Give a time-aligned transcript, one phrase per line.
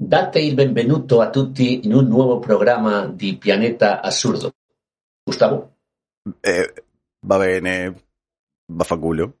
[0.00, 4.52] Date il benvenuto a tutti in un nuovo programma di Pianeta Assurdo.
[5.24, 5.72] Gustavo?
[6.38, 6.72] Eh,
[7.26, 8.04] va bene,
[8.66, 9.38] va fa culo.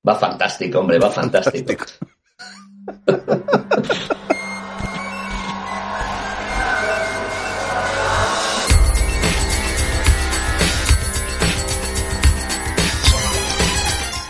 [0.00, 1.84] Va fantastico, hombre, va fantastico.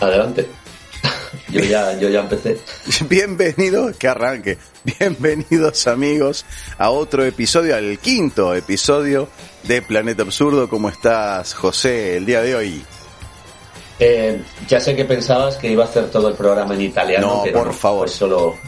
[0.01, 0.56] Adelante.
[1.57, 2.59] Yo ya, yo ya empecé.
[3.09, 4.59] Bienvenidos, que arranque.
[4.85, 6.45] Bienvenidos amigos
[6.77, 9.27] a otro episodio, al quinto episodio
[9.63, 10.69] de Planeta Absurdo.
[10.69, 12.85] ¿Cómo estás, José, el día de hoy?
[13.99, 17.27] Eh, ya sé que pensabas que iba a hacer todo el programa en italiano.
[17.27, 18.11] No, pero por favor.
[18.11, 18.59] Solo,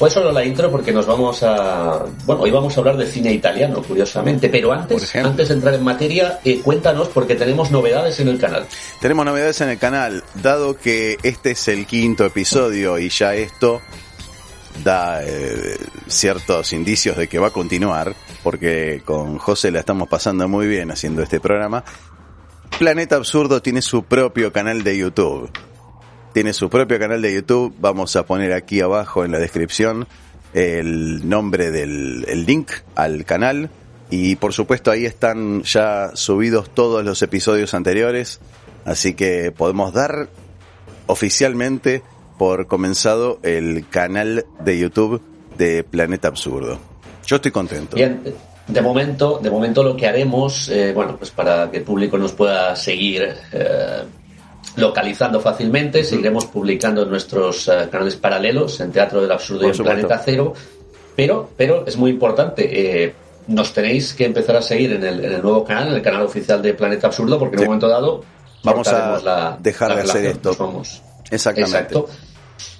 [0.00, 2.06] fue solo la intro porque nos vamos a...
[2.24, 4.48] Bueno, hoy vamos a hablar de cine italiano, curiosamente.
[4.48, 8.66] Pero antes, antes de entrar en materia, eh, cuéntanos porque tenemos novedades en el canal.
[8.98, 13.82] Tenemos novedades en el canal, dado que este es el quinto episodio y ya esto
[14.82, 20.48] da eh, ciertos indicios de que va a continuar, porque con José la estamos pasando
[20.48, 21.84] muy bien haciendo este programa.
[22.78, 25.50] Planeta Absurdo tiene su propio canal de YouTube.
[26.32, 27.74] Tiene su propio canal de YouTube.
[27.80, 30.06] Vamos a poner aquí abajo en la descripción
[30.52, 33.70] el nombre del el link al canal.
[34.10, 38.40] Y por supuesto ahí están ya subidos todos los episodios anteriores.
[38.84, 40.28] Así que podemos dar
[41.06, 42.02] oficialmente
[42.38, 45.20] por comenzado el canal de YouTube
[45.58, 46.78] de Planeta Absurdo.
[47.26, 47.96] Yo estoy contento.
[47.96, 48.22] Bien,
[48.66, 52.32] de momento, de momento lo que haremos, eh, bueno, pues para que el público nos
[52.32, 54.02] pueda seguir eh,
[54.76, 59.76] localizando fácilmente, seguiremos publicando en nuestros eh, canales paralelos, en Teatro del Absurdo y en.
[59.76, 60.54] Planeta Cero,
[61.16, 63.04] pero, pero es muy importante.
[63.04, 63.14] eh,
[63.46, 66.22] nos tenéis que empezar a seguir en el, en el nuevo canal, en el canal
[66.22, 68.22] oficial de Planeta Absurdo, porque en un momento dado
[68.62, 70.54] Vamos a la, dejar la de hacer esto.
[70.58, 71.02] vamos.
[71.30, 71.76] Exactamente.
[71.76, 72.08] Exacto.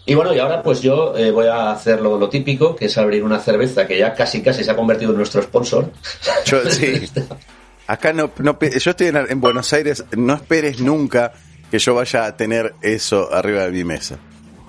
[0.07, 2.99] Y bueno, y ahora pues yo eh, voy a hacer lo, lo típico, que es
[2.99, 5.91] abrir una cerveza que ya casi casi se ha convertido en nuestro sponsor.
[6.45, 7.09] Yo, sí.
[7.87, 11.33] Acá no, no yo estoy en, en Buenos Aires, no esperes nunca
[11.71, 14.17] que yo vaya a tener eso arriba de mi mesa.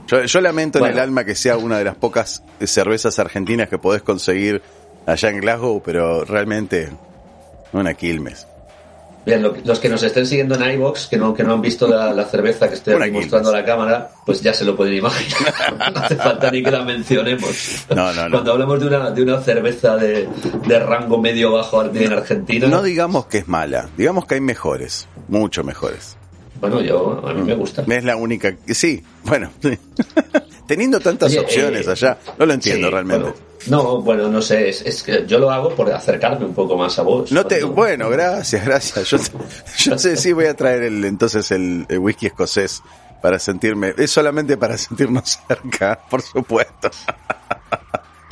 [0.07, 3.77] Yo, yo lamento en el alma que sea una de las pocas cervezas argentinas que
[3.77, 4.61] podés conseguir
[5.05, 6.89] allá en Glasgow, pero realmente
[7.73, 8.47] una Quilmes.
[9.23, 11.87] Bien, lo- los que nos estén siguiendo en iBox, que no, que no han visto
[11.87, 14.95] la, la cerveza que estoy aquí mostrando a la cámara, pues ya se lo pueden
[14.95, 15.91] imaginar.
[15.93, 17.85] no hace falta ni que la mencionemos.
[17.95, 18.31] No, no, no.
[18.31, 20.27] Cuando hablamos de una, de una cerveza de,
[20.67, 25.07] de rango medio bajo en Argentina, No digamos que es mala, digamos que hay mejores,
[25.27, 26.17] mucho mejores.
[26.61, 27.83] Bueno, yo a mí me gusta.
[27.87, 29.51] Es la única sí, bueno,
[30.67, 33.23] teniendo tantas Oye, opciones eh, allá, no lo entiendo Sí, realmente.
[33.23, 33.35] bueno,
[33.67, 36.97] no, bueno, no sé, es, es que yo lo hago por acercarme un poco más
[36.97, 37.31] a vos.
[37.31, 39.09] No te, Cuando- bueno, gracias, gracias.
[39.09, 39.17] Yo,
[39.77, 42.81] yo sé, sí voy a traer el, entonces el, el whisky escocés
[43.21, 46.89] para sentirme, es solamente para sentirnos cerca, por supuesto.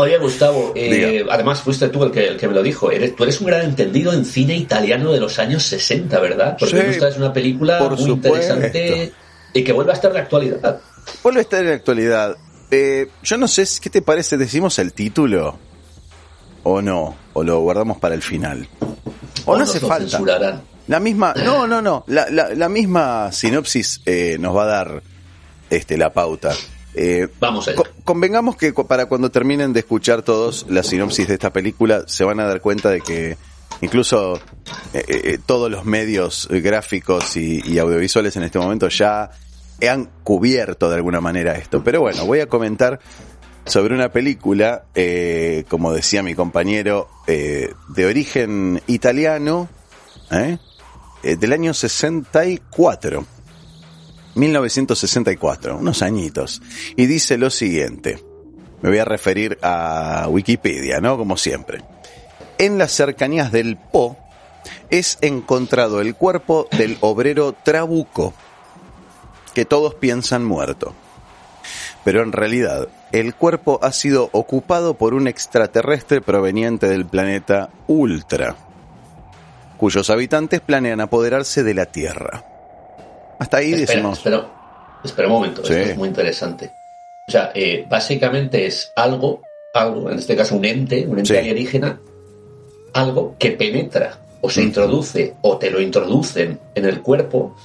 [0.01, 2.89] Oye, Gustavo, eh, además fuiste tú el que, el que me lo dijo.
[2.89, 6.55] Eres, tú eres un gran entendido en cine italiano de los años 60, ¿verdad?
[6.57, 8.55] Porque Sí, esta es una película muy supuesto.
[8.55, 9.11] interesante
[9.53, 10.79] y que vuelve a estar de actualidad.
[11.21, 12.37] Vuelve a estar en la actualidad.
[12.71, 14.37] Eh, yo no sé, ¿qué te parece?
[14.37, 15.59] ¿Decimos el título?
[16.63, 17.17] ¿O no?
[17.33, 18.69] ¿O lo guardamos para el final?
[19.43, 20.11] ¿O no hace falta?
[20.11, 20.61] censurarán.
[20.87, 25.03] La misma, no, no, no, la, la, la misma sinopsis eh, nos va a dar
[25.69, 26.53] este, la pauta.
[26.95, 27.77] Eh, Vamos allá.
[27.77, 32.23] Co- convengamos que para cuando terminen de escuchar todos la sinopsis de esta película, se
[32.23, 33.37] van a dar cuenta de que
[33.81, 34.35] incluso
[34.93, 39.29] eh, eh, todos los medios eh, gráficos y, y audiovisuales en este momento ya
[39.87, 41.83] han cubierto de alguna manera esto.
[41.83, 42.99] Pero bueno, voy a comentar
[43.65, 49.69] sobre una película, eh, como decía mi compañero, eh, de origen italiano,
[50.31, 50.57] ¿eh?
[51.21, 53.25] Eh, del año 64.
[54.39, 56.61] 1964, unos añitos.
[56.95, 58.23] Y dice lo siguiente.
[58.81, 61.17] Me voy a referir a Wikipedia, ¿no?
[61.17, 61.81] Como siempre.
[62.57, 64.17] En las cercanías del Po
[64.89, 68.33] es encontrado el cuerpo del obrero Trabuco,
[69.53, 70.93] que todos piensan muerto.
[72.03, 78.55] Pero en realidad, el cuerpo ha sido ocupado por un extraterrestre proveniente del planeta Ultra,
[79.77, 82.48] cuyos habitantes planean apoderarse de la Tierra.
[83.39, 84.17] Hasta ahí Espera, decimos...
[84.19, 84.47] espera,
[85.03, 85.73] espera un momento, Sí.
[85.73, 86.71] esto es muy interesante.
[87.27, 89.41] O sea, eh, básicamente es algo
[89.73, 91.37] algo, en este caso un ente, un ente Sí.
[91.39, 91.99] alienígena,
[92.93, 97.55] algo que penetra o se introduce o te lo introducen en el cuerpo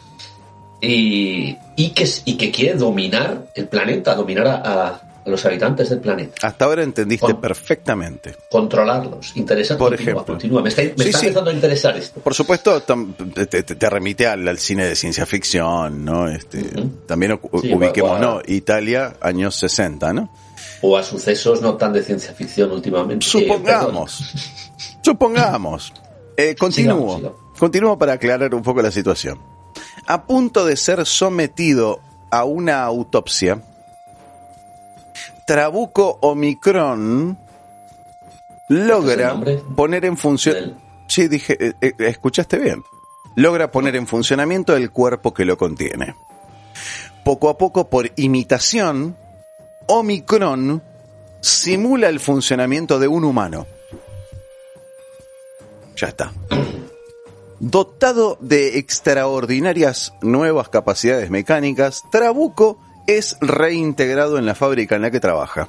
[0.82, 5.88] y, y, que, y que quiere dominar el planeta, dominar a, a- a los habitantes
[5.90, 8.36] del planeta, Hasta ahora entendiste Con- perfectamente.
[8.50, 9.36] controlarlos.
[9.36, 9.78] Interesante.
[9.78, 10.34] Por continúa, ejemplo.
[10.34, 10.62] continúa.
[10.62, 11.26] Me está, me Sí, está sí.
[11.26, 12.20] empezando a interesar esto.
[12.20, 16.28] Por supuesto, tam- te, te- te remite al, al cine de ciencia ficción, ¿no?
[16.28, 16.62] Este.
[17.06, 18.40] También Sí, ubiquemos, ¿no?
[18.46, 20.30] Italia, años 60, ¿no?
[20.82, 23.24] O a sucesos no tan de ciencia ficción últimamente.
[23.26, 24.22] Eh, Supongamos.
[25.02, 25.92] Supongamos.
[26.36, 26.94] Eh, continúo.
[26.94, 27.58] Sigamos, sigamos.
[27.58, 29.38] Continúo para aclarar un poco la situación.
[30.06, 32.00] A punto de ser sometido
[32.30, 33.62] a una autopsia,
[35.46, 37.38] Trabuco Omicron
[38.68, 39.36] logra
[39.76, 40.78] poner en función...
[41.06, 42.82] Sí, dije, eh, eh, escuchaste bien.
[43.36, 46.14] Logra poner en funcionamiento el cuerpo que lo contiene.
[47.24, 49.16] Poco a poco, por imitación,
[49.86, 50.82] Omicron
[51.40, 53.66] simula el funcionamiento de un humano.
[55.96, 56.32] Ya está.
[57.60, 65.20] Dotado de extraordinarias nuevas capacidades mecánicas, Trabuco es reintegrado en la fábrica en la que
[65.20, 65.68] trabaja.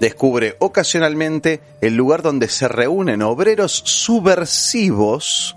[0.00, 5.56] Descubre ocasionalmente el lugar donde se reúnen obreros subversivos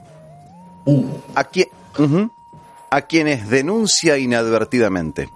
[0.85, 1.03] Uh,
[1.35, 1.45] a,
[1.99, 2.31] ujú,
[2.91, 5.29] a quienes denuncia inadvertidamente.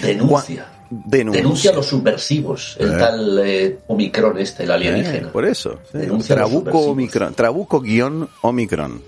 [0.00, 0.68] denuncia.
[0.88, 1.42] Denuncia.
[1.42, 2.96] Denuncia a los subversivos, el Eh.
[2.98, 5.32] tal eh, Omicron este, el Eh, alienígena.
[5.32, 5.80] por eso.
[5.90, 5.98] sí.
[6.28, 6.78] Trabuco.
[6.78, 7.34] Omicron.
[7.34, 9.02] Trabuco guion Omicron.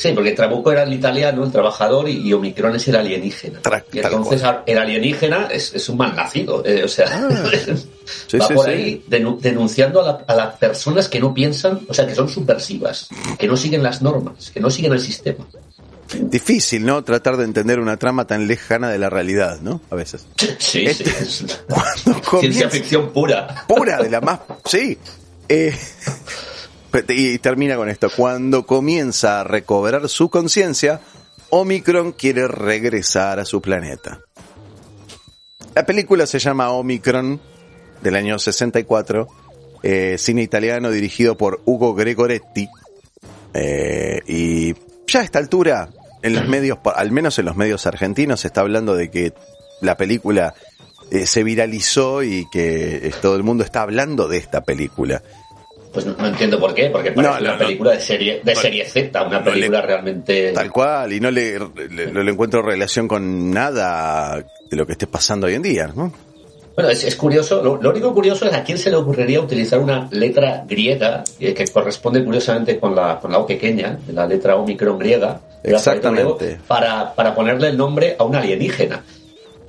[0.00, 3.60] Sí, porque Trabuco era el italiano, el trabajador, y, Omicron es el alienígena.
[3.60, 6.64] Tra- y entonces el alienígena es, es un mal nacido.
[6.64, 7.28] eh, o sea, Ah.
[8.26, 8.70] Sí, va sí, por sí.
[8.72, 12.28] ahí denu- denunciando a, la- a las personas que no piensan, o sea, que son
[12.28, 13.08] subversivas,
[13.38, 15.46] que no siguen las normas, que no siguen el sistema.
[16.18, 17.04] Difícil, ¿no?
[17.04, 19.80] Tratar de entender una trama tan lejana de la realidad, ¿no?
[19.90, 20.26] A veces.
[20.58, 21.44] Sí, Este- sí.
[21.46, 23.64] es Cuando Ciencia ficción pura.
[23.68, 24.40] pura, de la más...
[24.64, 24.98] Sí.
[25.48, 25.72] Eh,
[27.08, 28.08] y termina con esto.
[28.14, 31.00] Cuando comienza a recobrar su conciencia,
[31.50, 34.20] Omicron quiere regresar a su planeta.
[35.74, 37.40] La película se llama Omicron,
[38.02, 39.28] del año 64,
[39.82, 42.68] eh, cine italiano dirigido por Ugo Gregoretti.
[43.54, 44.74] Eh, y
[45.06, 45.88] ya a esta altura,
[46.22, 49.32] en los medios, al menos en los medios argentinos, se está hablando de que
[49.80, 50.54] la película
[51.10, 55.22] eh, se viralizó y que todo el mundo está hablando de esta película.
[55.92, 58.54] Pues no, no entiendo por qué, porque parece No, no, una película de serie, de
[58.54, 60.52] serie Z, una película le- realmente...
[60.52, 61.58] Tal cual, y no le,
[61.90, 64.36] le- no le encuentro relación con nada
[64.70, 66.12] de lo que esté pasando hoy en día, ¿no?
[66.76, 69.80] Bueno, es, es curioso, lo, lo único curioso es a quién se le ocurriría utilizar
[69.80, 74.54] una letra griega eh, que corresponde curiosamente con la, con la O pequeña, la letra
[74.56, 76.58] Omicron griega, Exactamente.
[76.68, 79.02] para, para ponerle el nombre a un alienígena.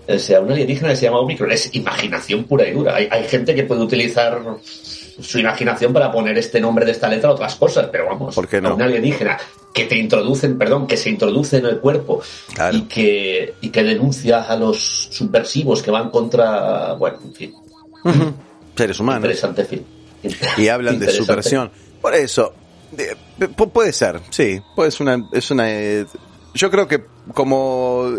[0.07, 1.51] O sea, un alienígena que se llama Omicron.
[1.51, 2.95] Es imaginación pura y dura.
[2.95, 4.39] Hay, hay gente que puede utilizar
[5.21, 8.47] su imaginación para poner este nombre de esta letra a otras cosas, pero vamos, ¿Por
[8.47, 8.69] qué no?
[8.69, 9.37] a un alienígena
[9.73, 12.21] que te introducen, perdón, que se introduce en el cuerpo
[12.53, 12.75] Claro.
[12.77, 14.79] y que y que denuncia a los
[15.11, 17.53] subversivos que van contra, bueno, en fin,
[18.75, 19.19] Seres humanos.
[19.21, 19.83] interesante film.
[20.57, 21.71] Y hablan de subversión.
[22.01, 22.53] Por eso,
[22.91, 23.15] de-
[23.49, 26.05] pu- puede ser, sí, puede ser una, es una, eh,
[26.53, 27.03] yo creo que
[27.33, 28.09] como,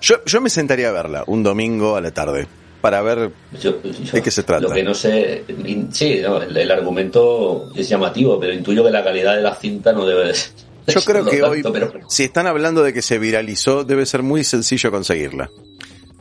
[0.00, 2.46] yo, yo me sentaría a verla un domingo a la tarde
[2.86, 3.30] para ver
[3.60, 4.62] Yo- yo- ¿De qué se trata?
[4.62, 5.44] Lo que no sé,
[5.90, 9.92] sí, no, el, el argumento es llamativo, pero intuyo que la calidad de la cinta
[9.92, 10.52] no debe de ser-
[10.86, 14.22] Yo creo que tanto, hoy, pero- si están hablando de que se viralizó, debe ser
[14.22, 15.50] muy sencillo conseguirla.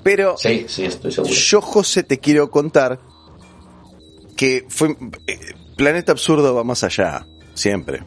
[0.01, 1.33] Pero sí, sí, estoy seguro.
[1.33, 2.99] yo, José, te quiero contar
[4.35, 4.95] que fue
[5.27, 5.39] eh,
[5.77, 8.01] Planeta Absurdo va más allá, siempre.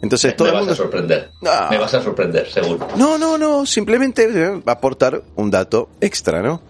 [0.00, 0.72] Entonces me todo el vas mundo...
[0.74, 1.30] a sorprender.
[1.70, 2.86] Me vas a sorprender, seguro.
[2.96, 6.62] No, no, no, simplemente eh, aportar un dato extra, ¿no?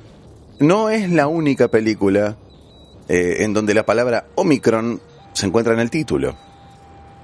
[0.60, 2.36] No es la única película
[3.08, 5.00] eh, en donde la palabra Omicron
[5.32, 6.34] se encuentra en el título.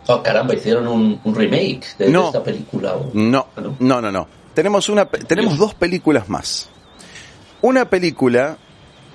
[0.07, 2.95] Oh, caramba, hicieron un, un remake de, esta película.
[2.95, 3.77] o- No, Ah, ¿no?
[3.81, 4.29] no, no, no.
[4.55, 6.69] Tenemos una, tenemos dos películas más.
[7.63, 8.57] Una película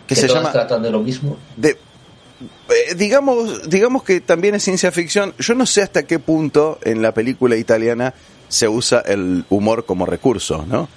[0.07, 1.37] que, Que se todas llama tratan de lo mismo.
[1.55, 1.77] de
[2.69, 5.33] eh, digamos digamos que también es ciencia ficción.
[5.39, 8.13] Yo no sé hasta qué punto en la película italiana
[8.47, 10.89] se usa el humor como recurso, ¿no?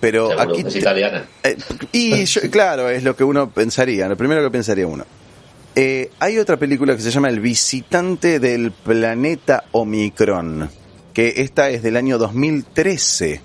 [0.00, 1.24] Pero Seguro, aquí es italiana.
[1.42, 1.56] Eh,
[1.92, 5.04] y yo- claro, es lo que uno pensaría, lo primero que pensaría uno.
[5.76, 10.68] Eh, hay otra película que se llama El visitante del planeta Omicron,
[11.14, 13.40] que esta es del año 2013.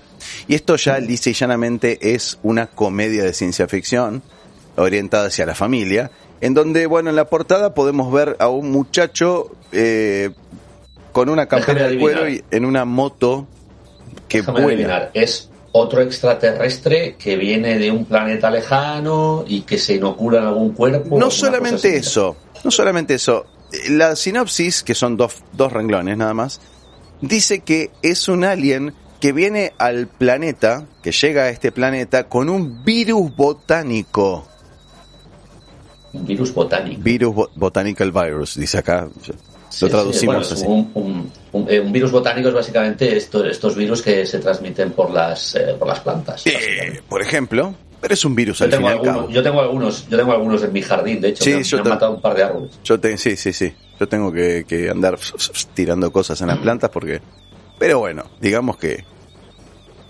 [0.48, 4.22] Y esto ya lisa y llanamente es una comedia de ciencia ficción
[4.76, 6.10] orientada hacia la familia,
[6.40, 10.30] en donde, bueno, en la portada podemos ver a un muchacho eh,
[11.12, 13.46] con una campera de cuero y en una moto
[14.28, 14.74] que Déjame vuela.
[14.96, 20.44] adivinar, es otro extraterrestre que viene de un planeta lejano y que se inocula en
[20.46, 21.18] algún cuerpo.
[21.18, 23.46] No solamente eso, no solamente eso.
[23.90, 26.60] La sinopsis, que son dos, dos renglones nada más,
[27.20, 32.48] dice que es un alien que viene al planeta, que llega a este planeta con
[32.48, 34.46] un virus botánico.
[36.12, 37.00] Virus botánico.
[37.02, 39.08] Virus bo- botanical virus, dice acá.
[39.80, 40.64] Lo traducimos sí, así.
[40.66, 44.38] bueno, un, un- un- eh, un virus botánico es básicamente esto- estos virus que se
[44.38, 46.46] transmiten por las, eh, por las plantas.
[46.46, 49.30] Eh, por ejemplo, pero es un virus Yo al tengo, algunos, cabo.
[49.30, 51.82] yo tengo algunos, yo tengo algunos en mi jardín, de hecho, Sí, me, yo me
[51.82, 52.78] han matado un par de árboles.
[52.84, 53.74] Yo te, sí, sí, sí.
[53.98, 55.18] Yo tengo que, que andar
[55.74, 57.20] tirando cosas en las plantas porque.
[57.78, 59.04] Pero bueno, digamos que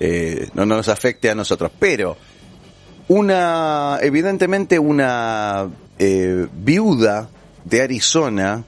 [0.00, 1.70] eh, no nos afecte a nosotros.
[1.78, 2.16] Pero
[3.08, 5.68] una, evidentemente una
[5.98, 7.28] eh, viuda
[7.64, 8.64] de Arizona,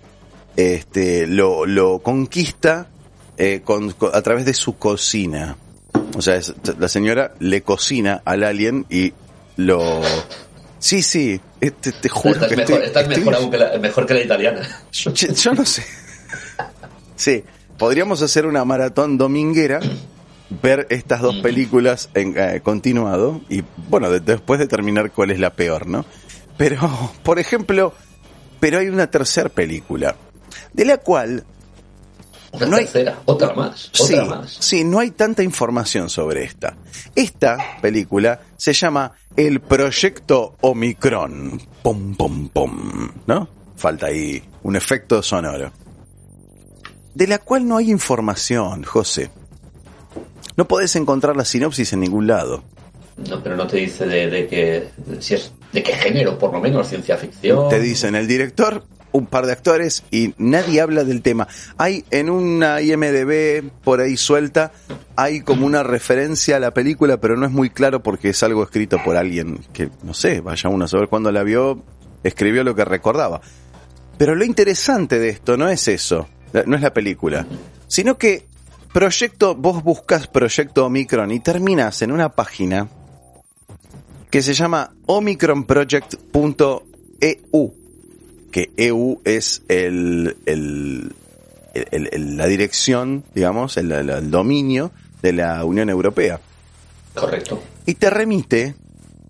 [0.59, 2.89] este, lo, lo conquista
[3.37, 5.57] eh, con- con- a través de su cocina.
[6.17, 9.13] O sea, es- la señora le cocina al alien y
[9.57, 10.03] lo.
[10.81, 14.07] Sí, sí, eh, te, juro que mejor, estoy- esta es estoy- mejor, que la, mejor
[14.07, 14.69] que la italiana.
[14.93, 15.85] yo, yo no sé.
[17.17, 17.45] Sí,
[17.79, 19.81] podríamos hacer una maratón dominguera,
[20.63, 25.51] ver estas dos películas en eh, continuado y, bueno, de- después determinar cuál es la
[25.51, 26.05] peor, ¿no?
[26.57, 27.93] Pero, por ejemplo,
[28.61, 30.17] pero hay una tercera película,
[30.79, 31.45] de la cual
[32.53, 34.57] Una No hay- tercera, otra más, sí, otra más.
[34.59, 36.77] sí, no hay tanta información sobre esta.
[37.15, 41.61] Esta película se llama El Proyecto Omicron.
[41.83, 43.11] Pom, pom, pom.
[43.27, 43.49] ¿No?
[43.77, 45.71] Falta ahí un efecto sonoro.
[47.15, 49.31] De la cual no hay información, José.
[50.57, 52.65] No podés encontrar la sinopsis en ningún lado.
[53.29, 56.53] No, pero no te dice de, de qué, de si es, de qué género, por
[56.53, 57.69] lo menos, ciencia ficción.
[57.69, 61.49] Te dicen el director, un par de actores y nadie habla del tema.
[61.77, 64.73] Hay en una IMDB por ahí suelta,
[65.17, 68.63] hay como una referencia a la película, pero no es muy claro porque es algo
[68.63, 71.83] escrito por alguien que, no sé, vaya uno a saber cuándo la vio,
[72.23, 73.41] escribió lo que recordaba.
[74.17, 76.29] Pero lo interesante de esto no es eso,
[76.67, 77.47] no es la película,
[77.87, 78.47] sino que
[78.93, 82.89] proyecto, vos buscas proyecto Omicron y terminas en una página
[84.31, 87.75] que se llama omicronproject.eu,
[88.51, 91.15] que EU es el, el-
[91.75, 94.91] el- el- la dirección, digamos, el dominio
[95.23, 96.41] de la Unión Europea.
[97.15, 97.61] Correcto.
[97.87, 98.75] Y te remite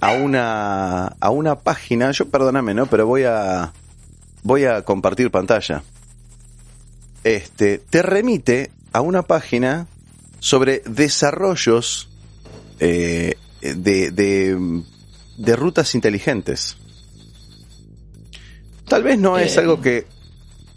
[0.00, 2.86] a una, a una página, yo perdóname, ¿no?
[2.86, 3.72] Pero voy a,
[4.42, 5.82] voy a compartir pantalla.
[7.24, 9.86] Este, te remite a una página
[10.40, 12.08] sobre desarrollos
[12.80, 14.82] eh, de, de,
[15.36, 16.76] de rutas inteligentes.
[18.88, 19.60] Tal vez no es Eh.
[19.60, 20.06] algo que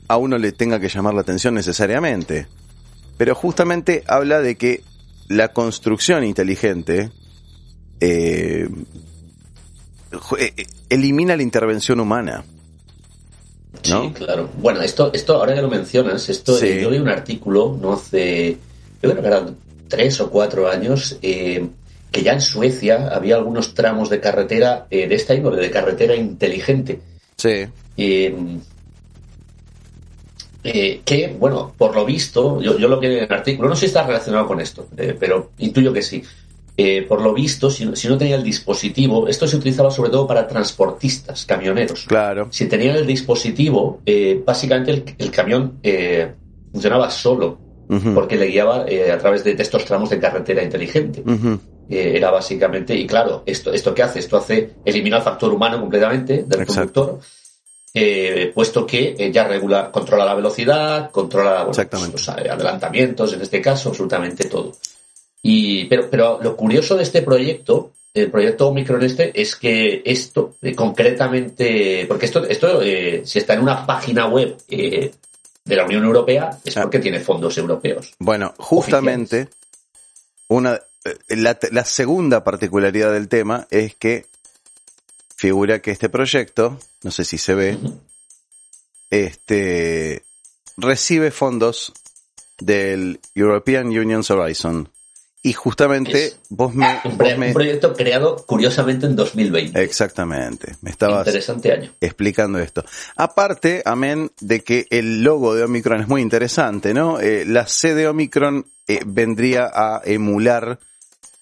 [0.07, 2.47] a uno le tenga que llamar la atención necesariamente,
[3.17, 4.83] pero justamente habla de que
[5.29, 7.11] la construcción inteligente
[8.01, 8.67] eh,
[10.39, 12.43] eh, elimina la intervención humana.
[13.89, 14.03] ¿No?
[14.03, 14.49] Sí, claro.
[14.57, 16.67] Bueno, esto, esto ahora que lo mencionas, esto Sí.
[16.67, 18.57] eh, yo leí un artículo no hace,
[19.01, 19.55] yo creo que eran
[19.87, 21.67] tres o cuatro años, eh,
[22.11, 26.15] que ya en Suecia había algunos tramos de carretera eh, de esta índole, de carretera
[26.15, 26.99] inteligente.
[27.37, 27.65] Sí.
[27.97, 28.35] Eh,
[30.63, 33.81] eh, que, bueno, por lo visto, yo, yo lo que en el artículo, no sé
[33.81, 36.23] si está relacionado con esto, eh, pero intuyo que sí.
[36.77, 40.25] Eh, por lo visto, si, si no tenía el dispositivo, esto se utilizaba sobre todo
[40.25, 42.05] para transportistas, camioneros.
[42.07, 42.47] Claro.
[42.49, 46.31] Si tenían el dispositivo, eh, básicamente el, el camión eh,
[46.71, 47.59] funcionaba solo,
[48.13, 51.21] porque le guiaba a través de, de estos tramos de carretera inteligente.
[51.89, 54.19] Era básicamente, y claro, esto, ¿esto qué hace?
[54.19, 56.73] Esto hace, elimina el factor humano completamente del Exacto.
[56.73, 57.19] conductor,
[57.93, 63.41] eh, puesto que eh, ya regula, controla la velocidad, controla bueno, pues, los adelantamientos, en
[63.41, 64.73] este caso, absolutamente todo.
[65.43, 70.55] Y, pero, pero lo curioso de este proyecto, el proyecto Omicron este, es que esto,
[70.61, 75.11] eh, concretamente, porque esto, esto eh, si está en una página web eh,
[75.65, 76.83] de la Unión Europea, es Ah.
[76.83, 78.13] porque tiene fondos europeos.
[78.19, 79.49] Bueno, justamente,
[80.47, 84.25] una, eh, la, la segunda particularidad del tema es que
[85.35, 87.77] figura que este proyecto, no sé si se ve,
[89.09, 90.23] este
[90.77, 91.93] recibe fondos
[92.59, 94.89] del European Union's Horizon.
[95.43, 99.81] Y justamente Es vos me, Un, vos pre- me- un proyecto creado curiosamente en 2020.
[99.83, 101.91] exactamente, me estabas Interesante año.
[101.99, 102.85] explicando esto.
[103.15, 107.19] Aparte, amén, de que el logo de Omicron es muy interesante, ¿no?
[107.19, 110.77] Eh, la C de Omicron eh, vendría a emular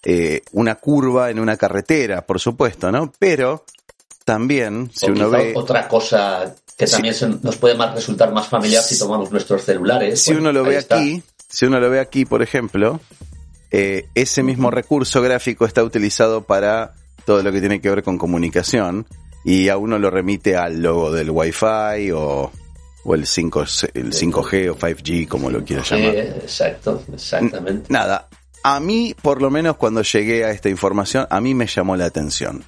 [0.02, 3.12] eh, una curva en una carretera, por supuesto, ¿no?
[3.18, 3.66] Pero
[4.34, 6.92] también, si O uno ve, Otra cosa que Sí.
[6.92, 10.20] también se- nos puede más resultar más familiar si tomamos nuestros celulares.
[10.22, 10.98] si Bueno, uno lo ve está.
[10.98, 13.00] aquí, si uno lo ve aquí, por ejemplo,
[13.72, 16.94] eh, ese mismo recurso gráfico está utilizado para
[17.24, 19.04] todo lo que tiene que ver con comunicación
[19.44, 22.50] y a uno lo remite al logo del Wi-Fi o,
[23.04, 23.60] o el, 5,
[23.94, 26.14] el 5G o 5G, como lo quieras llamar.
[26.16, 27.86] exacto, exactamente.
[27.92, 28.28] Nada,
[28.62, 32.06] a mí, por lo menos cuando llegué a esta información, a mí me llamó la
[32.06, 32.62] atención.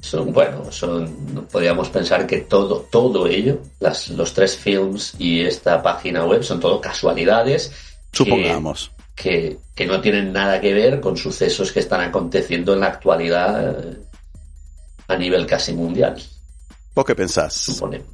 [0.00, 5.82] Son, bueno, son, podríamos pensar que todo, todo ello, las, los tres films y esta
[5.82, 7.72] página web son todo casualidades.
[8.12, 8.90] Supongamos.
[9.14, 13.78] Que, que, no tienen nada que ver con sucesos que están aconteciendo en la actualidad
[13.78, 13.98] eh,
[15.08, 16.20] a nivel casi mundial.
[16.94, 17.52] ¿Vos qué pensás?
[17.52, 18.08] Suponemos.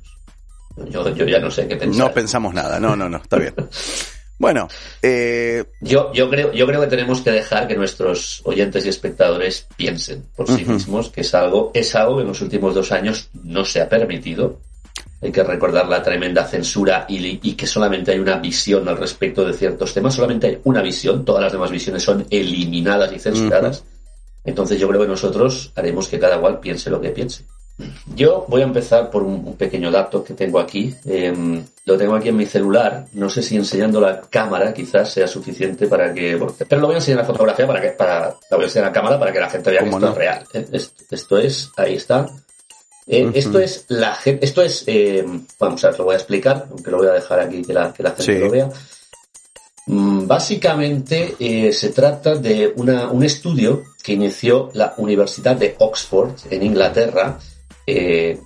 [0.91, 2.09] Yo, yo ya no sé qué pensar.
[2.09, 3.55] No pensamos nada, no, no, no, está bien.
[4.39, 4.69] Bueno,
[5.03, 5.65] eh...
[5.81, 10.27] yo, yo, creo, yo creo que tenemos que dejar que nuestros oyentes y espectadores piensen
[10.37, 13.65] por sí mismos, que es algo, es algo que en los últimos dos años no
[13.65, 14.61] se ha permitido.
[15.23, 19.45] Hay que recordar la tremenda censura y, y, que solamente hay una visión al respecto
[19.45, 23.83] de ciertos temas, solamente hay una visión, todas las demás visiones son eliminadas y censuradas.
[24.45, 27.45] Entonces yo creo que nosotros haremos que cada cual piense lo que piense.
[28.15, 30.95] Yo voy a empezar por un, pequeño dato que tengo aquí.
[31.05, 33.07] Em, lo tengo aquí en mi celular.
[33.13, 36.41] No sé si enseñando la cámara quizás sea suficiente para que.
[36.69, 37.89] pero lo voy a enseñar en la fotografía para que.
[37.91, 40.09] Para, la voy a enseñar en la cámara para que la gente vea que esto
[40.09, 40.47] es real.
[40.55, 40.67] ¿eh?
[41.11, 41.71] Esto, es.
[41.77, 42.27] Ahí está.
[43.07, 44.85] Eh, esto es la Esto es.
[44.87, 47.75] Em, vamos a ver, lo voy a explicar, aunque lo voy a dejar aquí que
[47.75, 48.71] la, que la gente lo vea.
[49.89, 56.31] Mm, básicamente eh, se trata de una, un estudio que inició la Universidad de Oxford
[56.51, 57.39] en Inglaterra
[57.87, 58.39] eh,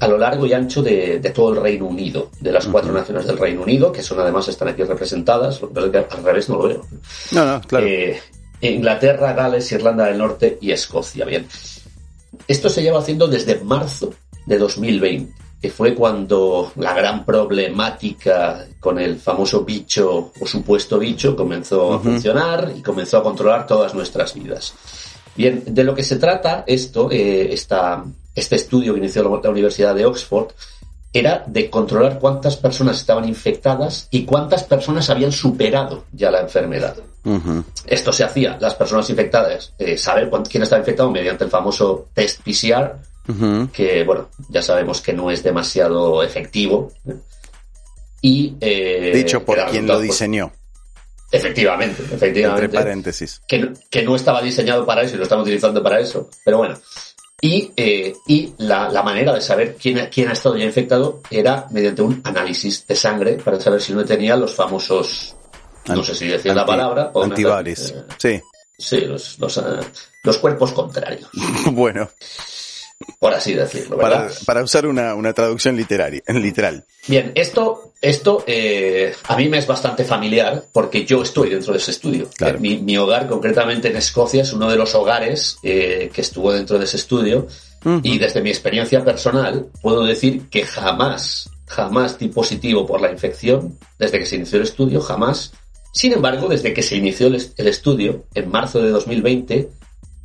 [0.00, 3.38] a lo largo y ancho de, todo el Reino Unido, de las cuatro naciones del
[3.38, 6.86] Reino Unido, que son además están aquí representadas, lo que al revés no lo veo.
[7.32, 7.86] No, no, claro.
[7.86, 8.20] Eh,
[8.60, 11.24] Inglaterra, Gales, Irlanda del Norte y Escocia.
[11.24, 11.46] Bien.
[12.48, 14.12] Esto se lleva haciendo desde marzo
[14.46, 21.36] de 2020, que fue cuando la gran problemática con el famoso bicho o supuesto bicho
[21.36, 24.74] comenzó a funcionar y comenzó a controlar todas nuestras vidas.
[25.36, 29.94] Bien, de lo que se trata esto, eh, esta, este estudio que inició la Universidad
[29.94, 30.48] de Oxford,
[31.14, 36.96] era de controlar cuántas personas estaban infectadas y cuántas personas habían superado ya la enfermedad.
[37.86, 42.40] Esto se hacía, las personas infectadas, eh, saber quién estaba infectado mediante el famoso test
[42.42, 42.96] PCR,
[43.72, 46.92] que, bueno, ya sabemos que no es demasiado efectivo.
[48.20, 50.52] Y, eh, Dicho por quien lo diseñó.
[51.34, 52.64] Efectivamente, efectivamente.
[52.64, 53.40] Entre paréntesis.
[53.46, 56.28] Que, que, no estaba diseñado para eso y lo estamos utilizando para eso.
[56.44, 56.78] Pero bueno,
[57.40, 61.66] y, eh, y la, la, manera de saber quién, quién ha estado ya infectado era
[61.70, 65.34] mediante un análisis de sangre para saber si uno tenía los famosos,
[65.86, 67.10] no sé si decía la palabra.
[67.14, 68.40] O antibodies, eh, sí.
[68.78, 69.80] Sí, los, los, uh,
[70.22, 71.28] los cuerpos contrarios.
[71.72, 72.08] bueno
[73.18, 73.96] por así decirlo.
[73.96, 74.30] ¿verdad?
[74.46, 76.84] Para, usar una, una, traducción literaria, literal.
[77.06, 81.78] Bien, esto, esto eh, a mí me es bastante familiar porque yo estoy dentro de
[81.78, 82.28] ese estudio.
[82.60, 86.78] Mi, mi, hogar, concretamente en Escocia, es uno de los hogares eh, que estuvo dentro
[86.78, 87.46] de ese estudio.
[88.02, 93.78] Y desde mi experiencia personal, puedo decir que jamás, jamás di positivo por la infección
[93.98, 95.52] desde que se inició el estudio, jamás.
[95.92, 99.68] Sin embargo, desde que se inició el, el estudio, en marzo de 2020,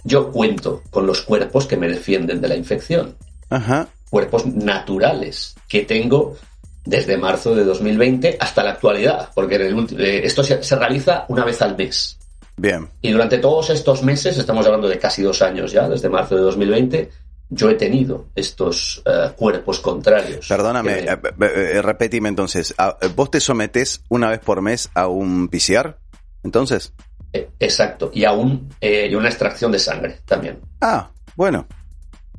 [0.10, 3.16] yo cuento con los cuerpos que me defienden de la infección.
[3.50, 3.88] Ajá.
[4.10, 6.36] Cuerpos naturales que tengo
[6.84, 11.78] desde marzo de 2020 hasta la actualidad, porque eh, esto se, realiza una vez al
[11.78, 12.18] mes.
[12.58, 12.90] Bien.
[13.02, 16.42] Y durante todos estos meses, estamos hablando de casi dos años ya, desde marzo de
[16.42, 17.10] 2020,
[17.50, 20.48] yo he tenido estos eh, cuerpos contrarios.
[20.48, 25.98] Perdóname, eh, repetime entonces, ah, ¿vos te sometes una vez por mes a un PCR?
[26.44, 26.94] Entonces.
[27.32, 30.60] Eh, exacto, y aún eh, y una extracción de sangre también.
[30.82, 31.66] Ah, bueno.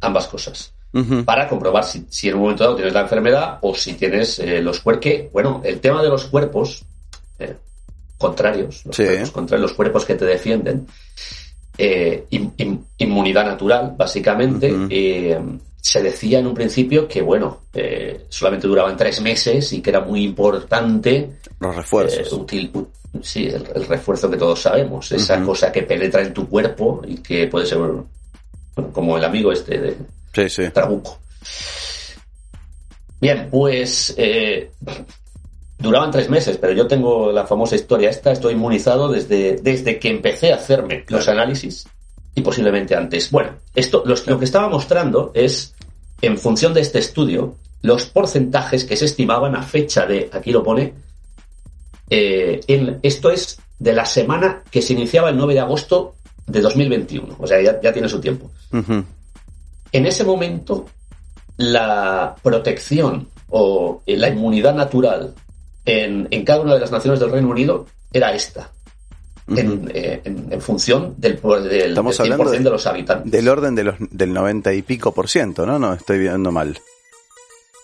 [0.00, 0.72] Ambas cosas.
[1.24, 4.80] Para comprobar si, en un momento dado tienes la enfermedad o si tienes eh, los
[4.80, 5.30] cuerpos.
[5.32, 6.84] Bueno, el tema de los cuerpos
[8.18, 10.88] contrarios, los, cuerpos los cuerpos que te defienden,
[12.98, 14.74] inmunidad natural, básicamente.
[15.80, 17.66] se decía en un principio que, bueno,
[18.28, 21.38] solamente duraban tres meses y que era muy importante.
[21.60, 22.32] Los refuerzos.
[23.22, 27.48] Sí, el, refuerzo que todos sabemos, esa cosa que penetra en tu cuerpo y que
[27.48, 27.78] puede ser
[28.92, 31.18] como el amigo este de Trabuco.
[33.20, 34.70] Bien, pues eh,
[35.78, 40.08] duraban tres meses, pero yo tengo la famosa historia esta, estoy inmunizado desde, desde que
[40.08, 41.86] empecé a hacerme los análisis
[42.34, 43.30] y posiblemente antes.
[43.30, 45.74] Bueno, esto lo que estaba mostrando es,
[46.22, 50.62] en función de este estudio, los porcentajes que se estimaban a fecha de, aquí lo
[50.62, 50.92] pone,
[52.10, 52.60] eh,
[53.02, 56.14] esto es de la semana que se iniciaba el 9 de agosto
[56.46, 58.50] de 2021, o sea, ya, tiene su tiempo.
[59.92, 60.86] En ese momento,
[61.56, 65.34] la protección o la inmunidad natural
[65.84, 68.70] en, cada una de las naciones del Reino Unido era esta.
[69.48, 73.32] en, eh, en- en función del, del, del Estamos 100% hablando de, de- los habitantes.
[73.32, 75.76] Del orden de los, del 90 y pico por ciento, ¿no?
[75.78, 76.78] No, estoy viendo mal.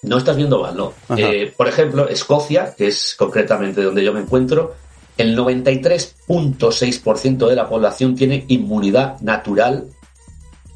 [0.07, 0.93] No estás viendo mal, no.
[1.17, 4.75] Eh, por ejemplo, Escocia, que es concretamente donde yo me encuentro,
[5.19, 9.87] el 93.6% de la población tiene inmunidad natural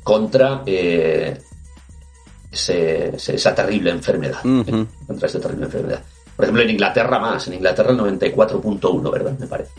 [0.02, 1.38] contra eh,
[2.50, 4.40] ese- esa terrible enfermedad.
[4.44, 6.02] Eh, contra esa terrible enfermedad.
[6.36, 9.32] Por ejemplo, en Inglaterra más, en Inglaterra el 94.1, ¿verdad?
[9.38, 9.70] Me parece.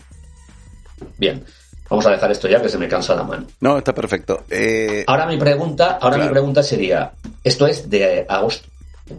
[1.18, 1.44] Bien,
[1.90, 3.46] vamos a dejar esto ya que se me cansa la mano.
[3.60, 4.44] No, está perfecto.
[4.48, 6.24] Eh, Ahora mi pregunta, ahora Claro.
[6.24, 7.12] mi pregunta sería,
[7.42, 8.68] esto es de agosto.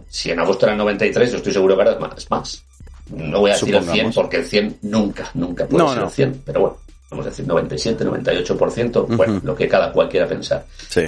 [0.08, 2.18] Si en agosto era el 93, yo estoy seguro que ahora es más.
[2.18, 2.62] es más.
[3.10, 4.14] No voy a decir el 100 Supongamos.
[4.14, 6.04] porque el 100 nunca, nunca puede No, ser no.
[6.06, 6.76] el 100, pero bueno,
[7.10, 10.64] vamos a decir 97, 98%, bueno, lo que cada cual quiera pensar.
[10.88, 11.02] sí.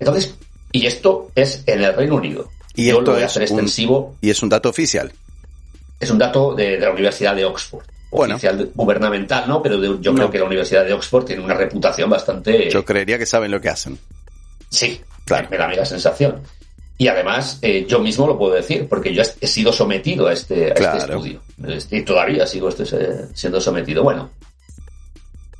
[0.00, 0.34] Entonces,
[0.70, 2.48] y esto es en el Reino Unido.
[2.76, 5.12] Y yo esto lo voy a es hacer un- extensivo, Y es un dato oficial.
[5.98, 7.84] es un dato de, de la Universidad de Oxford.
[8.12, 8.34] Bueno.
[8.36, 9.60] Oficial gubernamental, ¿no?
[9.60, 10.16] Pero de- yo No.
[10.18, 12.70] creo que la Universidad de Oxford tiene una reputación bastante...
[12.70, 13.98] Yo creería que saben lo que hacen.
[14.70, 15.48] Sí, Claro.
[15.50, 16.40] me da la sensación.
[17.00, 20.72] Y además, eh, yo mismo lo puedo decir, porque yo he sido sometido a este,
[20.72, 20.98] a Claro.
[20.98, 21.40] este estudio.
[21.92, 22.84] Y todavía sigo este-
[23.34, 24.02] siendo sometido.
[24.02, 24.30] Bueno,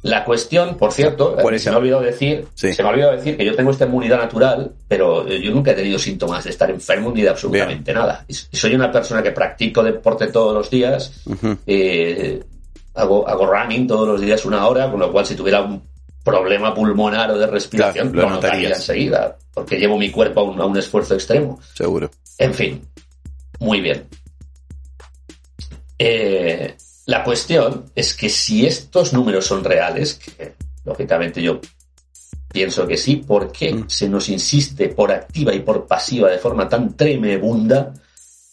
[0.02, 2.72] la cuestión, por cierto, eh, se me olvidado decir, Sí.
[2.72, 5.72] se me ha olvidado decir que yo tengo esta inmunidad natural, pero eh, yo nunca
[5.72, 8.24] he tenido síntomas de estar enfermo ni de absolutamente nada.
[8.28, 11.12] Y soy una persona que practico deporte todos los días,
[11.66, 12.42] eh,
[12.94, 15.82] hago, hago running todos los días una hora, con lo cual si tuviera un
[16.28, 18.78] problema pulmonar o de respiración, Claro, lo notaría notarías.
[18.80, 21.58] enseguida, porque llevo mi cuerpo a un, a un esfuerzo extremo.
[21.74, 22.10] Seguro.
[22.38, 22.82] En fin,
[23.60, 24.04] muy bien.
[25.98, 26.74] Eh,
[27.06, 31.60] la cuestión es que si estos números son reales, que lógicamente yo
[32.52, 33.88] pienso que sí, ¿por qué Mm.
[33.88, 37.92] se nos insiste por activa y por pasiva de forma tan tremebunda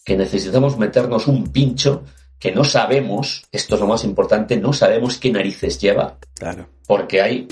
[0.03, 2.03] que necesitamos meternos un pincho
[2.39, 6.67] que no sabemos, esto es lo más importante, no sabemos qué narices lleva, Claro.
[6.85, 7.47] porque hay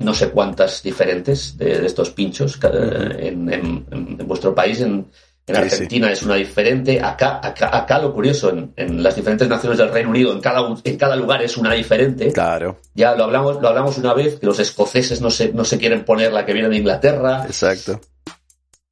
[0.00, 4.80] no sé cuántas diferentes de, de estos pinchos en, en- vuestro país.
[4.80, 5.06] En,
[5.46, 7.00] en Sí, Argentina es una diferente.
[7.00, 10.60] Acá, acá, acá lo curioso, en, en las diferentes naciones del Reino Unido, en cada,
[10.84, 12.30] en cada lugar es una diferente.
[12.32, 12.78] Claro.
[12.94, 16.04] Ya lo hablamos, lo hablamos una vez, que los escoceses no se, no se quieren
[16.04, 17.42] poner la que viene de Inglaterra.
[17.46, 18.00] Exacto.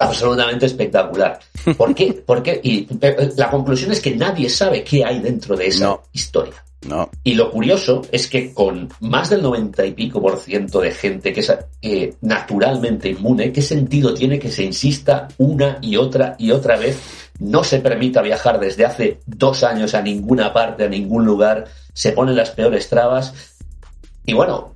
[0.01, 1.39] Absolutamente espectacular.
[1.77, 2.13] ¿Por qué?
[2.13, 2.61] ¿Por qué?
[2.63, 6.03] Y eh, la conclusión es que nadie sabe qué hay dentro de esa No.
[6.13, 6.55] historia.
[6.87, 7.11] No.
[7.25, 11.33] Y lo curioso es que con más del 90 y pico por ciento de gente
[11.33, 16.53] que es eh, naturalmente inmune, ¿qué sentido tiene que se insista una y otra y
[16.53, 17.01] otra vez?
[17.41, 22.13] No se permita viajar desde hace dos años a ninguna parte, a ningún lugar, se
[22.13, 23.57] ponen las peores trabas.
[24.25, 24.75] Y bueno,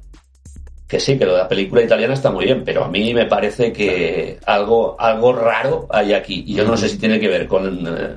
[0.93, 3.25] que sí, que lo de la película italiana está muy bien, pero a mí me
[3.25, 6.45] parece que algo, algo raro hay aquí.
[6.47, 8.17] Y yo no sé si tiene que ver con eh,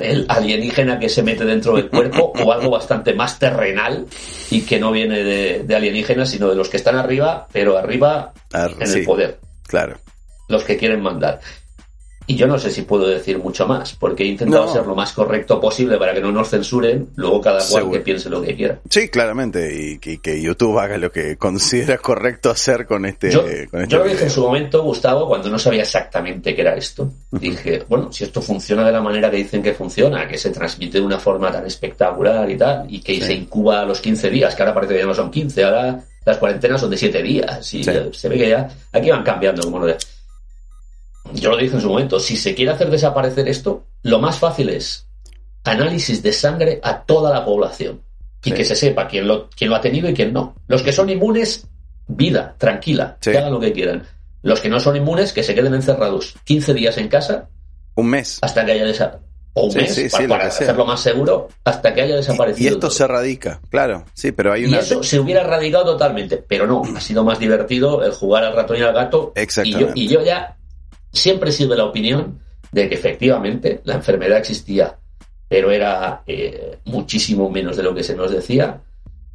[0.00, 4.06] el alienígena que se mete dentro del cuerpo o algo bastante más terrenal
[4.50, 8.32] y que no viene de, de alienígenas, sino de los que están arriba, pero arriba
[8.52, 9.96] Ar- en sí, el poder, claro.
[10.48, 11.40] los que quieren mandar.
[12.30, 14.72] Y yo no sé si puedo decir mucho más, porque he intentado No.
[14.72, 17.92] ser lo más correcto posible para que no nos censuren, luego cada cual Seguro.
[17.92, 18.78] que piense lo que quiera.
[18.88, 19.74] Sí, claramente.
[19.76, 23.32] Y que, que YouTube haga lo que considera correcto hacer con este.
[23.32, 26.60] Yo, con este yo lo dije en su momento, Gustavo, cuando no sabía exactamente qué
[26.60, 27.10] era esto.
[27.32, 30.98] Dije, bueno, si esto funciona de la manera que dicen que funciona, que se transmite
[30.98, 33.22] de una forma tan espectacular y tal, y que Sí.
[33.22, 36.00] se incuba a los 15 días, que ahora parece que ya no son 15, ahora
[36.24, 37.90] las cuarentenas son de 7 días, y Sí.
[38.12, 39.96] se ve que ya aquí van cambiando como lo de...
[41.34, 44.68] Yo lo dije en su momento, si se quiere hacer desaparecer esto, lo más fácil
[44.70, 45.06] es
[45.64, 48.00] análisis de sangre a toda la población
[48.44, 48.54] y Sí.
[48.56, 50.54] que se sepa quién lo, quién lo ha tenido y quién no.
[50.68, 51.66] Los que son inmunes,
[52.08, 53.30] vida, tranquila, Sí.
[53.32, 54.06] que hagan lo que quieran.
[54.42, 57.48] Los que no son inmunes, que se queden encerrados 15 días en casa
[57.94, 58.38] Un mes.
[58.40, 59.28] hasta que haya desaparecido.
[59.52, 62.64] O un Sí, mes, para, hacerlo más seguro, hasta que haya Y, desaparecido.
[62.64, 62.90] y esto todo.
[62.92, 64.04] se radica, claro.
[64.14, 64.78] Sí, pero hay Y una.
[64.78, 68.76] eso se hubiera erradicado totalmente, pero no, ha sido más divertido el jugar al ratón
[68.78, 69.32] y al gato.
[69.34, 69.92] Y yo, Exactamente.
[69.96, 70.56] y yo ya
[71.12, 72.40] siempre he sido de la opinión
[72.72, 74.96] de que efectivamente la enfermedad existía,
[75.48, 78.80] pero era eh, muchísimo menos de lo que se nos decía.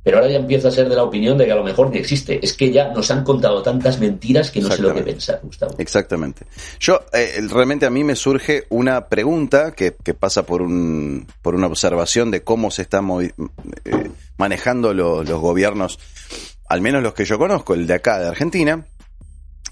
[0.04, 1.98] Pero ahora ya empiezo a ser de la opinión de que a lo mejor ni
[1.98, 2.40] existe.
[2.44, 5.74] Es que ya nos han contado tantas mentiras que no sé lo que pensar, Gustavo.
[5.80, 6.46] Exactamente.
[6.80, 11.56] Yo, eh, realmente a mí me surge una pregunta que, que pasa por, un, por
[11.56, 13.32] una observación de cómo se están eh,
[14.38, 15.98] manejando lo- los gobiernos,
[16.70, 18.86] al menos los que yo conozco, el de acá de Argentina,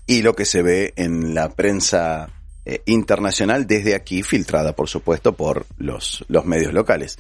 [0.06, 2.30] y lo que se ve en la prensa
[2.66, 7.18] eh, internacional desde aquí, filtrada por supuesto por los, los medios locales.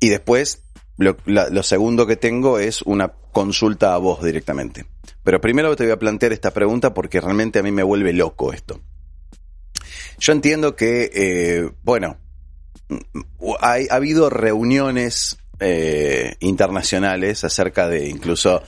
[0.00, 0.62] Y después,
[0.96, 4.86] lo, segundo que tengo es una consulta a vos directamente.
[5.22, 8.52] Pero primero te voy a plantear esta pregunta porque realmente a mí me vuelve loco
[8.52, 8.80] esto.
[10.18, 12.18] Yo entiendo que, eh, bueno,
[13.60, 18.62] hay, ha habido reuniones eh, internacionales acerca de incluso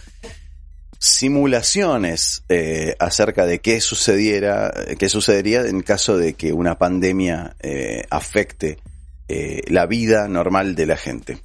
[1.01, 8.05] simulaciones eh, acerca de qué sucediera, qué sucedería en caso de que una pandemia eh,
[8.11, 8.79] afecte
[9.27, 11.39] eh, la vida normal de la gente.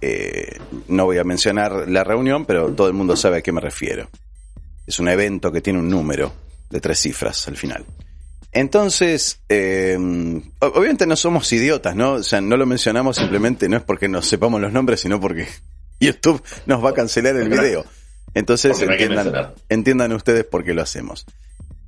[0.00, 3.60] Eh, no voy a mencionar la reunión, pero todo el mundo sabe a qué me
[3.60, 4.08] refiero.
[4.86, 6.32] Es un evento que tiene un número
[6.70, 7.84] de tres cifras al final.
[8.52, 9.96] Entonces, eh,
[10.60, 12.12] obviamente no somos idiotas, ¿no?
[12.12, 15.48] O sea, no lo mencionamos simplemente, no es porque nos sepamos los nombres, sino porque
[16.00, 17.84] YouTube nos va a cancelar el video.
[18.34, 18.78] Entonces,
[19.68, 21.26] entiendan ustedes por qué lo hacemos.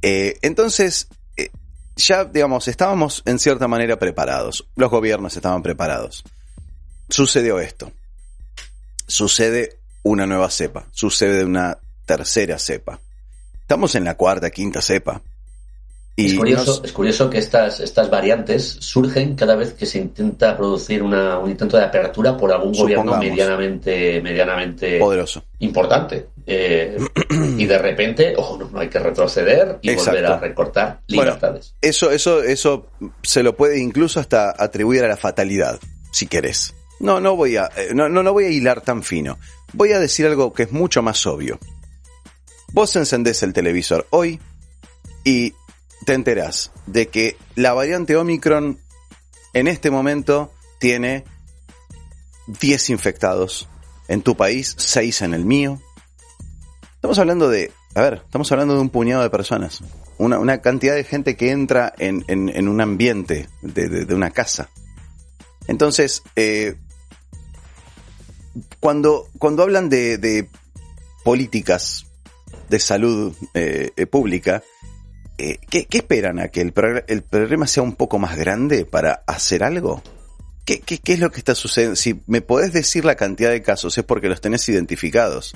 [0.02, 1.50] Eh, entonces, eh,
[1.96, 4.66] ya, digamos, estábamos en cierta manera preparados.
[4.76, 6.24] Los gobiernos estaban preparados.
[7.08, 7.92] Sucedió esto.
[9.06, 10.86] Sucede una nueva cepa.
[10.92, 13.00] Sucede una tercera cepa.
[13.60, 15.22] Estamos en la cuarta, quinta cepa.
[16.26, 20.56] Es, curioso, nos- es curioso que estas, estas variantes surgen cada vez que se intenta
[20.56, 25.44] producir una, un intento de apertura por algún gobierno medianamente, medianamente poderoso.
[25.60, 26.28] importante.
[26.46, 26.96] Eh,
[27.58, 30.10] y de repente, ojo, no, no hay que retroceder y Exacto.
[30.12, 31.74] volver a recortar Bueno, libertades.
[31.80, 32.86] Eso, eso, eso
[33.22, 35.78] se lo puede incluso hasta atribuir a la fatalidad,
[36.10, 36.74] si querés.
[36.98, 39.38] No, no voy a, eh, no, no, no voy a hilar tan fino.
[39.72, 41.58] Voy a decir algo que es mucho más obvio.
[42.72, 44.40] Vos encendés el televisor hoy
[45.24, 45.52] y
[46.06, 48.78] te enterás de que la variante Omicron
[49.52, 51.24] en este momento tiene
[52.46, 53.68] 10 infectados
[54.08, 55.80] en tu país, 6 en el mío.
[56.94, 59.82] Estamos hablando de, a ver, estamos hablando de un puñado de personas.
[60.18, 64.30] Una, una cantidad de gente que entra en, en- un ambiente de, de- de una
[64.30, 64.68] casa.
[65.66, 66.76] Entonces, eh,
[68.80, 70.48] cuando, cuando hablan de, de
[71.24, 72.06] políticas
[72.68, 74.62] de salud eh, eh, pública,
[75.40, 76.38] eh, ¿qué, esperan?
[76.38, 76.72] ¿A que el,
[77.08, 80.02] el problema sea un poco más grande para hacer algo?
[80.64, 81.96] ¿Qué, qué, qué es lo que está sucediendo?
[81.96, 85.54] Si me podés decir la cantidad de casos es porque los tenés identificados.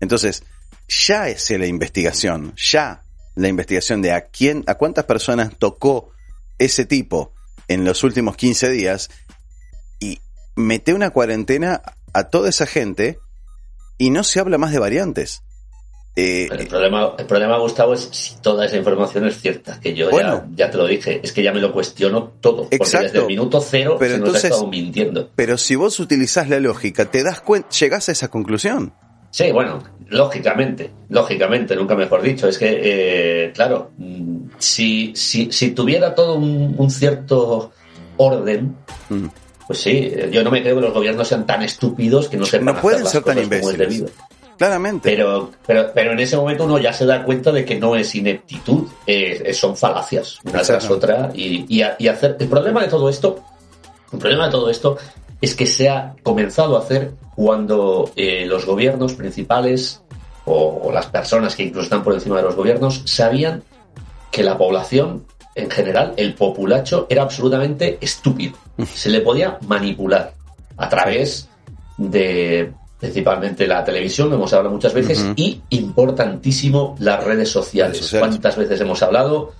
[0.00, 0.42] Entonces,
[0.88, 3.04] ya es la investigación, ya
[3.36, 6.10] la investigación de a quién, a cuántas personas tocó
[6.58, 7.32] ese tipo
[7.68, 9.10] en los últimos 15 días
[10.00, 10.20] y
[10.56, 13.18] mete una cuarentena a toda esa gente
[13.98, 15.42] y no se habla más de variantes.
[16.16, 19.78] Eh, El problema, el problema, Gustavo, es si toda esa información es cierta.
[19.80, 20.44] Que yo Bueno.
[20.56, 22.62] ya, ya te lo dije, es que ya me lo cuestiono todo.
[22.64, 23.06] Porque Exacto.
[23.06, 25.30] desde el minuto cero Pero se nos entonces- ha estado mintiendo.
[25.36, 28.92] pero si vos utilizás la lógica, te das cuenta, llegás a esa conclusión.
[29.30, 32.48] Sí, bueno, lógicamente, lógicamente, nunca mejor dicho.
[32.48, 32.80] Es que,
[33.46, 37.70] eh, claro, mm, si, si, si tuviera todo un, un cierto
[38.16, 38.74] orden,
[39.08, 39.26] Mm.
[39.68, 42.64] pues sí, yo no me creo que los gobiernos sean tan estúpidos que no sepan
[42.66, 44.12] No hacer pueden las ser tan cosas como es imbéciles.
[44.60, 45.08] Claramente.
[45.10, 48.14] Pero, pero, pero en ese momento uno ya se da cuenta de que no es
[48.14, 51.30] ineptitud, eh, son falacias, una tras otra.
[51.32, 52.36] Y, y, a- y hacer.
[52.38, 53.42] El problema de todo esto,
[54.12, 54.98] el problema de todo esto
[55.40, 60.02] es que se ha comenzado a hacer cuando eh, los gobiernos principales
[60.44, 63.62] o, o las personas que incluso están por encima de los gobiernos sabían
[64.30, 68.58] que la población en general, el populacho, era absolutamente estúpido.
[68.94, 70.34] Se le podía manipular
[70.76, 71.48] a través
[71.96, 77.92] de principalmente la televisión, lo hemos hablado muchas veces, y importantísimo las redes sociales.
[77.92, 78.28] Redes sociales.
[78.28, 79.52] ¿Cuántas veces hemos hablado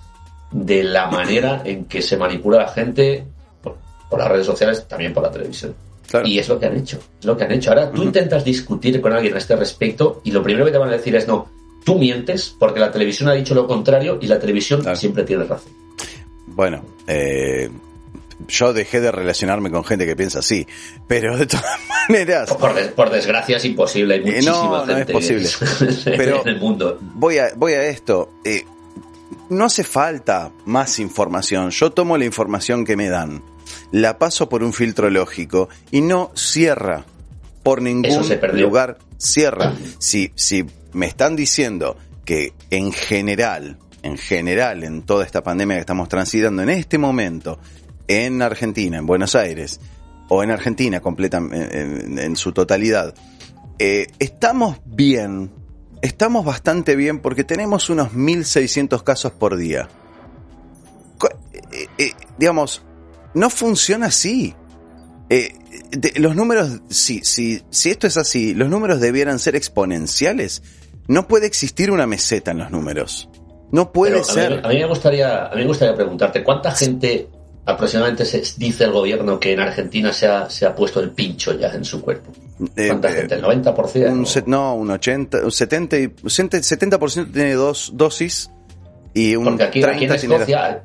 [0.51, 3.25] de la manera en que se manipula la gente
[3.61, 3.77] por,
[4.09, 5.73] por las redes sociales, también por la televisión?
[6.07, 6.27] Claro.
[6.27, 7.69] Y es lo que han hecho, es lo que han hecho.
[7.71, 10.89] Ahora tú intentas discutir con alguien a este respecto y lo primero que te van
[10.89, 11.47] a decir es no,
[11.85, 14.95] tú mientes porque la televisión ha dicho lo contrario y la televisión Claro.
[14.97, 15.71] siempre tiene razón.
[16.47, 17.69] Bueno, eh,
[18.47, 20.67] yo dejé de relacionarme con gente que piensa así,
[21.07, 21.65] pero de todas
[22.09, 25.49] maneras, Por, des- por desgracia es imposible, hay Eh, muchísima no, no es posible.
[26.05, 26.97] en Pero- el mundo.
[27.01, 28.33] voy a, voy a esto.
[28.43, 28.65] Eh,
[29.49, 31.69] no hace falta más información.
[31.71, 33.43] Yo tomo la información que me dan,
[33.91, 37.03] la paso por un filtro lógico y no cierra
[37.63, 38.97] por ningún lugar.
[39.17, 39.73] Cierra.
[39.99, 45.81] Si, si me están diciendo que en general, en general, en toda esta pandemia que
[45.81, 47.59] estamos transitando en este momento,
[48.11, 49.79] en Argentina, en Buenos Aires,
[50.29, 53.13] o en Argentina completa, en, en- en su totalidad,
[53.79, 55.51] eh, estamos bien,
[56.01, 59.89] estamos bastante bien porque tenemos unos 1.600 casos por día.
[61.71, 62.83] Eh, eh, digamos,
[63.33, 64.55] no funciona así.
[65.29, 70.61] De- los números, si, si, si esto es así, los números debieran ser exponenciales.
[71.07, 73.29] No puede existir una meseta en los números.
[73.71, 74.51] No puede Pero a, ser.
[74.51, 77.29] mí, a mí me gustaría, a mí me gustaría preguntarte, ¿cuánta gente
[77.71, 81.57] aproximadamente se dice el gobierno que en Argentina se ha, se ha puesto el pincho
[81.57, 82.31] ya en su cuerpo?
[82.75, 83.35] Eh, ¿Cuánta eh, gente?
[83.35, 84.11] ¿El 90%?
[84.11, 88.51] Un no, un 80, un 70, y- 70% tiene dos dosis
[89.13, 90.83] y un Porque aquí, 30 aquí en Escocia,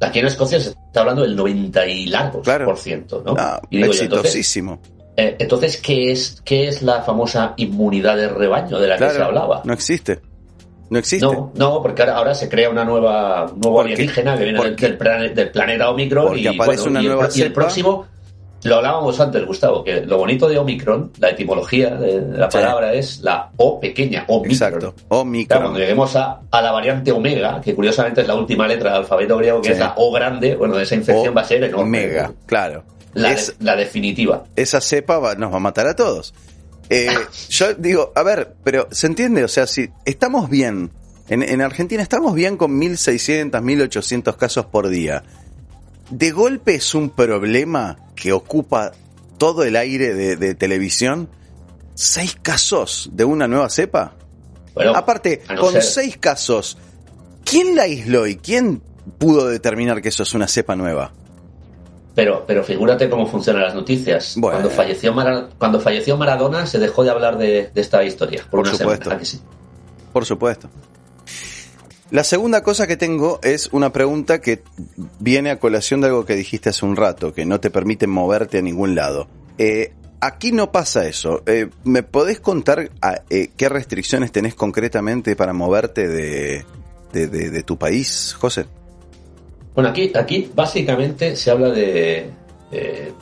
[0.00, 2.66] aquí en Escocia se está hablando del 90 y largos Claro.
[2.66, 3.34] por ciento, ¿no?
[3.36, 4.80] Ah, y digo yo, entonces, exitosísimo.
[5.16, 9.20] Eh, entonces, ¿qué es, ¿qué es la famosa inmunidad de rebaño de la que se
[9.20, 9.62] hablaba?
[9.64, 10.20] No existe.
[10.90, 11.26] No existe.
[11.26, 15.34] No, no, porque ahora, ahora se crea una nueva nuevo alienígena que viene del, del,
[15.34, 18.06] del, planeta Omicron y, aparece una y, nueva el, y el próximo
[18.64, 22.98] lo hablábamos antes, Gustavo, que lo bonito de Omicron, la etimología de la palabra sí.
[22.98, 24.52] es la O pequeña, Omicron.
[24.52, 25.46] Exacto, Omicron.
[25.46, 29.02] Claro, cuando lleguemos a, a, la variante Omega, que curiosamente es la última letra del
[29.02, 29.72] alfabeto griego, que sí.
[29.74, 31.98] es la O grande, bueno, esa infección o va a ser enorme.
[32.00, 32.82] Omega, claro.
[33.14, 34.44] La, es, de, la definitiva.
[34.56, 36.34] Esa cepa va, nos va a matar a todos.
[36.90, 37.08] Eh,
[37.50, 39.44] yo digo, a ver, pero ¿se entiende?
[39.44, 40.90] O sea, si estamos bien,
[41.28, 45.22] en, en Argentina estamos bien con 1.600, 1.800 casos por día.
[46.10, 48.92] ¿De golpe es un problema que ocupa
[49.36, 51.28] todo el aire de, de televisión?
[51.94, 54.14] ¿Seis casos de una nueva cepa?
[54.74, 55.82] Bueno, Aparte, no con ser...
[55.82, 56.78] seis casos,
[57.44, 58.80] ¿quién la aisló y quién
[59.18, 61.12] pudo determinar que eso es una cepa nueva?
[62.18, 64.34] Pero, pero figúrate cómo funcionan las noticias.
[64.36, 64.58] Bueno.
[64.58, 68.42] Cuando, falleció Mar cuando falleció Maradona se dejó de hablar de, de esta historia.
[68.50, 69.04] Por, por supuesto.
[69.04, 69.40] Semana, sí?
[70.12, 70.68] Por supuesto.
[72.10, 74.64] La segunda cosa que tengo es una pregunta que
[75.20, 78.58] viene a colación de algo que dijiste hace un rato, que no te permite moverte
[78.58, 79.28] a ningún lado.
[79.56, 81.44] Eh, aquí no pasa eso.
[81.46, 86.64] Eh, ¿Me podés contar a, eh, qué restricciones tenés concretamente para moverte de,
[87.12, 88.66] de, de, de, tu país, José?
[89.78, 92.32] Bueno, aquí, aquí básicamente se habla de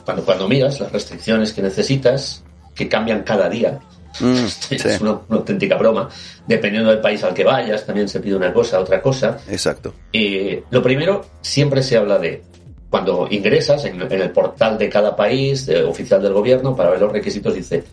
[0.03, 2.43] cuando, cuando miras las restricciones que necesitas,
[2.73, 3.79] que cambian cada día.
[4.19, 4.87] Mm, es sí.
[4.99, 6.09] una, una, auténtica broma.
[6.47, 9.37] Dependiendo del país al que vayas, también se pide una cosa, otra cosa.
[9.47, 9.93] Exacto.
[10.11, 12.41] Eh, lo primero, siempre se habla de
[12.89, 17.01] cuando ingresas en, en el portal de cada país de, oficial del gobierno para ver
[17.01, 17.83] los requisitos, dice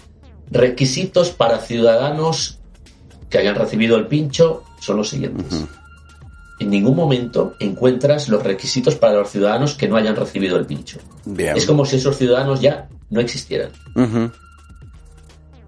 [0.51, 2.61] requisitos para ciudadanos
[3.29, 5.53] que hayan recibido el pincho son los siguientes.
[5.53, 5.84] Uh -huh.
[6.61, 10.99] En ningún momento encuentras los requisitos para los ciudadanos que no hayan recibido el pincho.
[11.25, 11.57] Bien.
[11.57, 13.71] Es como si esos ciudadanos ya no existieran.
[13.97, 14.33] Uh -huh.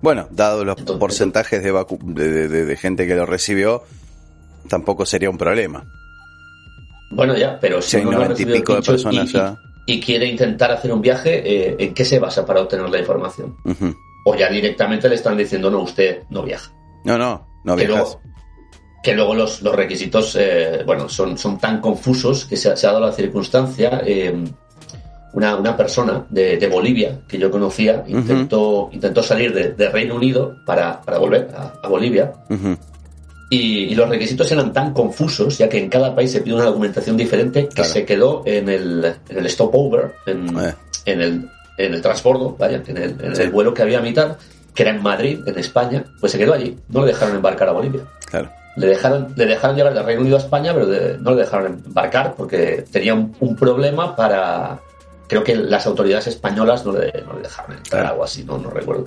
[0.01, 1.73] Bueno, dado los Entonces, porcentajes de,
[2.05, 3.83] de, de, de, gente que lo recibió,
[4.69, 5.85] tampoco sería un problema.
[7.11, 9.57] Bueno, ya, pero si, si hay uno 90 y pico de personas y, ya.
[9.87, 13.57] Y, quiere intentar hacer un viaje, eh, ¿en qué se basa para obtener la información?
[13.65, 13.97] Uh -huh.
[14.27, 16.73] O ya directamente le están diciendo, no, usted no viaja.
[17.05, 18.21] No, no, no que luego,
[19.07, 22.91] que luego los, los requisitos, eh, bueno, son, son tan confusos que se, se ha
[22.91, 24.03] dado la circunstancia.
[24.05, 24.35] Eh,
[25.33, 28.95] una, una persona de, de, Bolivia que yo conocía intentó, uh -huh.
[28.95, 32.33] intentó salir de, de, Reino Unido para, para volver a, a Bolivia.
[32.49, 32.79] Uh -huh.
[33.49, 36.65] y, y, los requisitos eran tan confusos, ya que en cada país se pide una
[36.65, 37.91] documentación diferente, que claro.
[37.91, 40.75] se quedó en el, en el stopover, en, eh.
[41.05, 43.43] en, el, en el transbordo, vaya, en, el, en sí.
[43.43, 44.37] el vuelo que había a mitad,
[44.75, 46.77] que era en Madrid, en España, pues se quedó allí.
[46.89, 48.03] No le dejaron embarcar a Bolivia.
[48.29, 48.51] Claro.
[48.77, 51.83] Le dejaron, le dejaron llegar del Reino Unido a España, pero de, no le dejaron
[51.85, 54.81] embarcar porque tenía un, un problema para
[55.27, 58.09] creo que las autoridades españolas no le, no le dejaron entrar claro.
[58.11, 59.07] algo así, no, no recuerdo.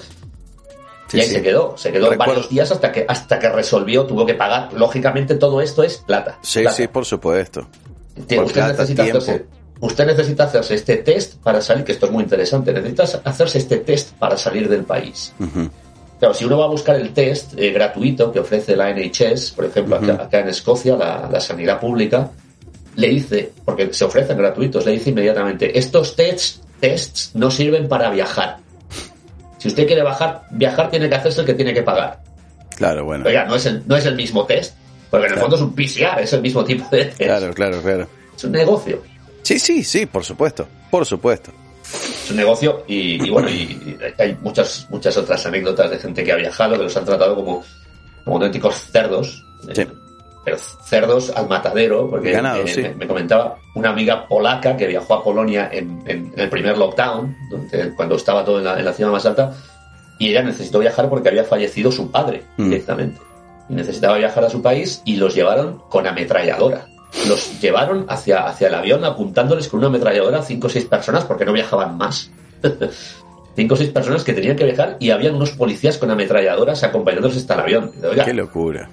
[1.07, 1.33] Sí, y ahí sí.
[1.33, 2.33] se quedó, se quedó recuerdo.
[2.33, 4.71] varios días hasta que, hasta que resolvió, tuvo que pagar.
[4.73, 6.37] Lógicamente todo esto es plata.
[6.41, 6.75] Sí, plata.
[6.75, 7.67] sí, por supuesto.
[8.15, 9.45] Por usted, plata, necesita hacerse,
[9.79, 13.77] usted necesita hacerse este test para salir, que esto es muy interesante, necesita hacerse este
[13.77, 15.33] test para salir del país.
[15.39, 15.69] Uh -huh.
[16.19, 19.65] Claro, si uno va a buscar el test eh, gratuito que ofrece la NHS, por
[19.65, 20.13] ejemplo, uh -huh.
[20.13, 22.29] acá, acá, en Escocia, la, la sanidad pública,
[22.95, 28.09] le dice, porque se ofrecen gratuitos, le dice inmediatamente, estos tests, tests no sirven para
[28.09, 28.57] viajar.
[29.57, 32.19] Si usted quiere bajar, viajar tiene que hacerse el que tiene que pagar.
[32.75, 33.25] Claro, bueno.
[33.25, 34.75] Oiga, no es el, no es el mismo test,
[35.09, 37.17] porque en el fondo es un PCR, es el mismo tipo de test.
[37.17, 38.07] Claro, claro, claro.
[38.35, 39.01] Es un negocio.
[39.43, 41.51] Sí, sí, sí, por supuesto, por supuesto.
[42.29, 46.23] Es un negocio y, y bueno, y, y, hay muchas, muchas otras anécdotas de gente
[46.23, 47.63] que ha viajado, que los han tratado como,
[48.23, 49.43] como auténticos cerdos.
[49.73, 49.81] Sí.
[49.81, 49.87] Eh,
[50.45, 52.81] pero cerdos al matadero, porque Ganado, eh, sí.
[52.83, 56.77] me, me, comentaba una amiga polaca que viajó a Polonia en, en, en el primer
[56.77, 59.51] lockdown, donde, cuando estaba todo en la, en la, ciudad más alta,
[60.19, 62.63] y ella necesitó viajar porque había fallecido su padre mm.
[62.65, 63.19] directamente.
[63.69, 66.85] Y necesitaba viajar a su país y los llevaron con ametralladora.
[67.27, 71.25] Los llevaron hacia, hacia el avión apuntándoles con una ametralladora a cinco o seis personas
[71.25, 72.31] porque no viajaban más.
[73.55, 77.37] cinco o seis personas que tenían que viajar y habían unos policías con ametralladoras acompañándolos
[77.37, 77.91] hasta el avión.
[78.03, 78.89] Oiga, Qué locura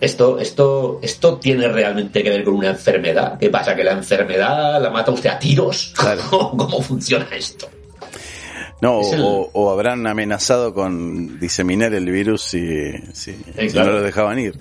[0.00, 3.38] esto, esto, esto tiene realmente que ver con una enfermedad.
[3.38, 3.74] ¿Qué pasa?
[3.74, 5.94] ¿Que la enfermedad la mata usted a tiros?
[5.96, 6.22] Claro.
[6.30, 7.68] ¿Cómo funciona esto?
[8.80, 9.20] No, el...
[9.22, 13.34] o, habrán amenazado con diseminar el virus si, si,
[13.74, 14.58] no lo dejaban ir.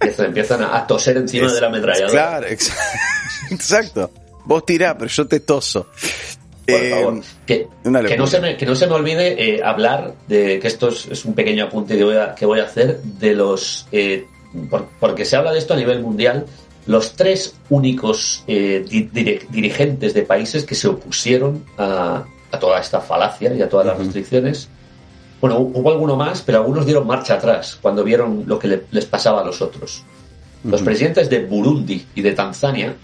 [0.00, 2.10] Empiezan a toser encima es, de la ametralladora.
[2.10, 2.46] Claro,
[3.50, 4.10] exacto.
[4.46, 5.88] Vos tirá, pero yo te toso.
[6.66, 7.68] Por eh, favor, que,
[8.08, 11.06] que, no se me, que no se me olvide eh, hablar de que esto es,
[11.06, 14.26] es, un pequeño apunte que voy a, que voy a hacer de los eh,
[14.68, 16.46] por, porque se habla de esto a nivel mundial,
[16.86, 19.02] los tres únicos eh, di,
[19.50, 22.24] dirigentes de países que se opusieron a,
[22.56, 24.68] a toda esta falacia y a todas las restricciones.
[25.40, 29.42] Bueno, hubo alguno más, pero algunos dieron marcha atrás cuando vieron lo que les pasaba
[29.42, 30.02] a los otros.
[30.64, 32.96] Los presidentes de Burundi y de Tanzania,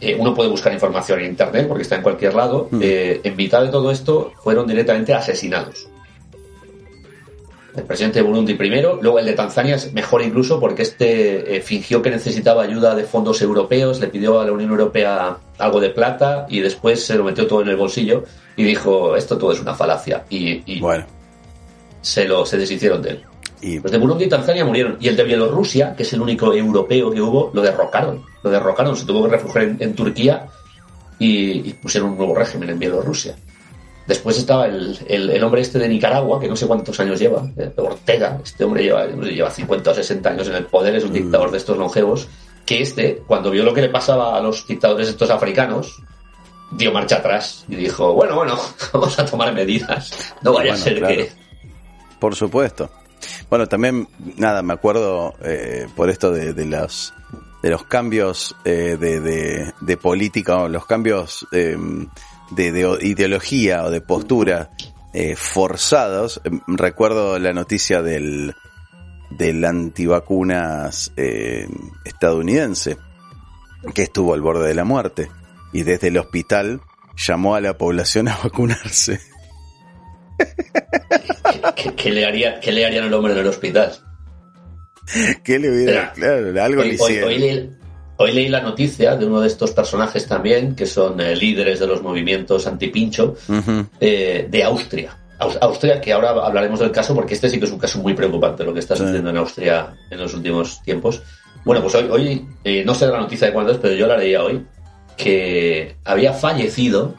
[0.00, 3.62] eh, uno puede buscar información en Internet porque está en cualquier lado, eh, en mitad
[3.62, 5.88] de todo esto fueron directamente asesinados.
[7.76, 11.60] El presidente de Burundi primero, luego el de Tanzania es mejor incluso porque este eh,
[11.60, 15.90] fingió que necesitaba ayuda de fondos europeos, le pidió a la Unión Europea algo de
[15.90, 18.24] plata y después se lo metió todo en el bolsillo
[18.56, 21.04] y dijo esto todo es una falacia y, bueno.
[22.00, 23.24] se lo se deshicieron de él.
[23.62, 23.78] Y...
[23.78, 24.96] Los de Burundi y Tanzania murieron.
[25.00, 28.24] Y el de Bielorrusia, que es el único europeo que hubo, lo derrocaron.
[28.42, 30.46] Lo derrocaron, se tuvo que refugiar en, Turquía
[31.18, 33.36] y, pusieron un nuevo régimen en Bielorrusia.
[34.06, 37.70] Después estaba el, el, hombre este de Nicaragua, que no sé cuántos años lleva, eh,
[37.76, 38.40] Ortega.
[38.42, 41.14] Este hombre lleva, lleva 50 o 60 años en el poder, es un mm.
[41.14, 42.26] dictador de estos longevos.
[42.70, 46.00] Que este, cuando vio lo que le pasaba a los dictadores estos africanos,
[46.70, 48.56] dio marcha atrás y dijo, bueno, bueno,
[48.92, 50.36] vamos a tomar medidas.
[50.40, 51.32] No vaya a ser que...
[52.20, 52.88] Por supuesto.
[53.48, 54.06] Bueno, también,
[54.36, 57.12] nada, me acuerdo eh, por esto de, de, los,
[57.60, 62.06] de los cambios eh, de, de, de, política, o los cambios em,
[62.52, 64.70] de, de, ideología o de postura
[65.12, 66.40] eh, forzados.
[66.44, 68.54] Em, recuerdo la noticia del,
[69.30, 71.12] del antivacunas
[72.04, 72.96] estadounidense,
[73.94, 75.30] que estuvo al borde de la muerte
[75.72, 76.80] y desde el hospital
[77.16, 79.20] llamó a la población a vacunarse.
[81.96, 83.92] ¿Qué, le haría, ¿Qué le harían al hombre en el hospital?
[85.44, 86.12] ¿Qué le hubiera?
[86.12, 86.96] claro, algo hoy,
[87.38, 87.70] le
[88.16, 91.86] Hoy, leí, la noticia de uno de estos personajes también, que son eh, líderes de
[91.86, 93.34] los movimientos antipincho,
[93.98, 95.16] eh, de Austria.
[95.60, 98.64] Austria, que ahora hablaremos del caso, porque este sí que es un caso muy preocupante,
[98.64, 101.22] lo que está sucediendo en Austria en los últimos tiempos.
[101.64, 104.16] Bueno, pues hoy, hoy eh, no sé la noticia de cuándo es, pero yo la
[104.16, 104.64] leía hoy,
[105.16, 107.14] que había fallecido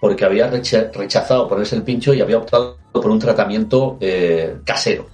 [0.00, 5.08] porque había rechazado ponerse el pincho y había optado por un tratamiento eh, casero,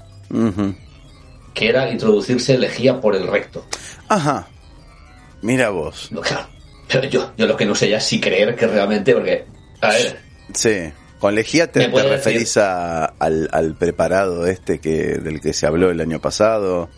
[1.54, 3.64] que era introducirse lejía por el recto.
[4.08, 4.48] Ajá.
[5.42, 6.10] Mira vos.
[6.88, 9.44] pero yo, yo lo que no sé ya es si creer que realmente, porque,
[9.80, 10.20] a ver.
[10.54, 10.92] Sí.
[11.22, 16.90] Con lejía te, referís al, preparado este que del que se habló el año pasado.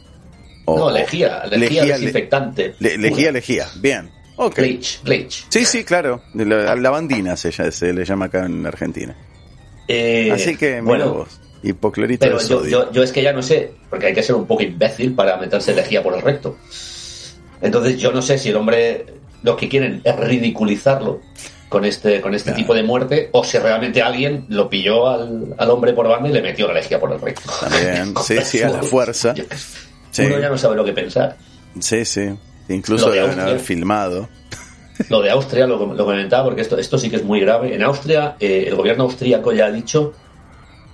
[0.66, 2.74] no, lejía, lejía, desinfectante.
[2.78, 4.10] lejía, lejía, bien.
[4.36, 4.80] Okay.
[5.04, 6.22] Bleach, Sí, sí, claro.
[6.32, 9.14] La, lavandina se, se, le llama acá en Argentina.
[9.88, 14.06] Eh, Así que, bueno, vos, hipoclorito pero yo, yo, es que ya no sé, porque
[14.06, 16.56] hay que ser un poco imbécil para meterse lejía por el recto.
[17.60, 19.04] Entonces yo no sé si el hombre
[19.42, 21.20] lo que quieren es ridiculizarlo
[21.74, 25.70] con este, con este tipo de muerte, o si realmente alguien lo pilló al, al,
[25.70, 27.50] hombre por banda y le metió la lejía por el recto.
[27.60, 29.34] También, sí, sí, a la fuerza.
[29.36, 31.36] Uno ya no sabe lo que pensar.
[31.80, 32.32] Sí, sí.
[32.68, 34.28] Incluso deben haber filmado.
[35.08, 37.74] Lo de Austria lo, lo, comentaba porque esto, esto sí que es muy grave.
[37.74, 40.12] En Austria, eh, el gobierno austríaco ya ha dicho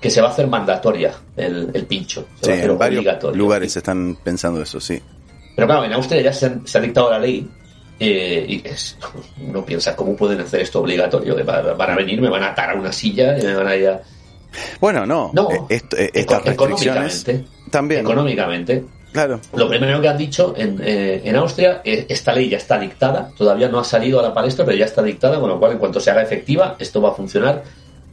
[0.01, 2.27] que se va a hacer mandatoria el, pincho.
[2.41, 3.05] sí, en varios
[3.37, 4.99] lugares están pensando eso, sí.
[5.55, 7.47] Pero claro, en Austria ya se, ha dictado la ley
[8.01, 8.97] eh, y es,
[9.37, 12.71] no piensa cómo pueden hacer esto obligatorio, que van a venir, me van a atar
[12.71, 14.01] a una silla y me van a ir a...
[14.81, 16.11] Bueno, no, no eh, esto, eh,
[16.45, 17.27] restricciones
[17.71, 18.01] también.
[18.01, 18.85] Económicamente.
[19.13, 19.41] Claro.
[19.55, 23.31] Lo primero que han dicho en, eh, en Austria, eh, esta ley ya está dictada,
[23.37, 25.79] todavía no ha salido a la palestra, pero ya está dictada, con lo cual en
[25.79, 27.63] cuanto se haga efectiva, esto va a funcionar.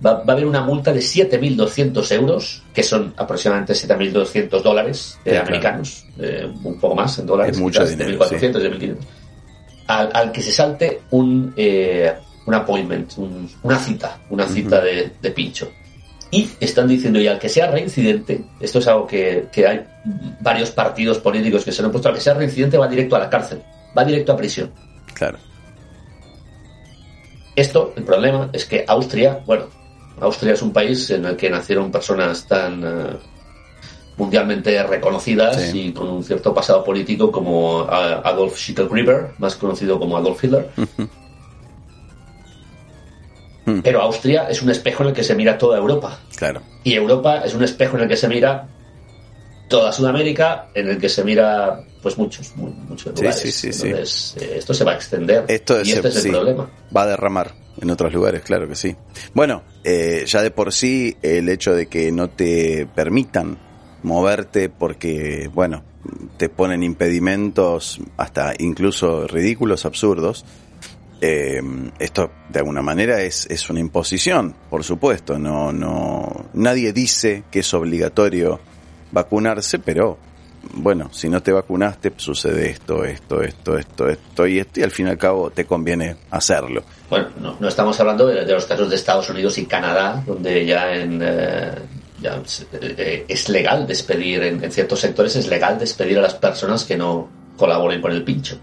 [0.03, 5.31] Va, va a haber una multa de 7.200 euros, que son aproximadamente 7.200 dólares eh,
[5.31, 7.95] sí, americanos, eh, un poco más en dólares, 7.400, sí.
[7.95, 8.95] 7.500.
[9.87, 11.53] Al, al, que se salte un,
[12.45, 13.13] un appointment,
[13.63, 15.69] una cita, una cita de, de pincho.
[16.29, 19.85] Y están diciendo, y al que sea reincidente, esto es algo que, hay
[20.41, 23.29] varios partidos políticos que se han puesto, al que sea reincidente va directo a la
[23.29, 23.61] cárcel,
[23.97, 24.71] va directo a prisión.
[25.13, 25.37] Claro.
[27.55, 29.67] Esto, el problema es que Austria, bueno,
[30.19, 33.17] Austria es un país en el que nacieron personas tan eh,
[34.17, 40.43] mundialmente reconocidas y con un cierto pasado político como Adolf Schicklgruber, más conocido como Adolf
[40.43, 40.69] Hitler.
[43.83, 46.19] Pero Austria es un espejo en el que se mira toda Europa.
[46.37, 46.61] Claro.
[46.83, 48.69] Y Europa es un espejo en el que se mira
[49.67, 53.39] toda Sudamérica, en el que se mira pues muchos, muchos lugares.
[53.39, 55.43] Sí, sí, sí, Entonces, eh, esto se va a extender.
[55.49, 56.69] Esto y este es el problema.
[56.95, 58.95] Va a derramar en otros lugares, claro que sí.
[59.33, 63.57] Bueno, eh, ya de por sí el hecho de que no te permitan
[64.03, 65.83] moverte porque, bueno,
[66.37, 70.45] te ponen impedimentos hasta incluso ridículos, absurdos,
[71.19, 71.61] eh,
[71.97, 75.39] esto de alguna manera es, es una imposición, por supuesto.
[75.39, 78.59] No, no, nadie dice que es obligatorio
[79.11, 80.17] vacunarse, pero
[80.73, 84.91] bueno, si no te vacunaste, sucede esto, esto, esto, esto, esto y esto, y al
[84.91, 86.83] fin y al cabo te conviene hacerlo.
[87.09, 87.29] bueno,
[87.59, 91.19] no, estamos hablando de, los casos de Estados Unidos y Canadá, donde ya en...
[91.23, 91.71] Eh,
[92.21, 92.41] ya
[92.81, 97.29] eh, es legal despedir, en, ciertos sectores es legal despedir a las personas que no
[97.57, 98.59] colaboren con el pincho.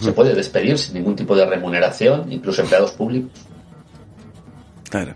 [0.00, 3.30] Se puede despedir sin ningún tipo de remuneración, incluso empleados públicos.
[4.90, 5.14] Claro.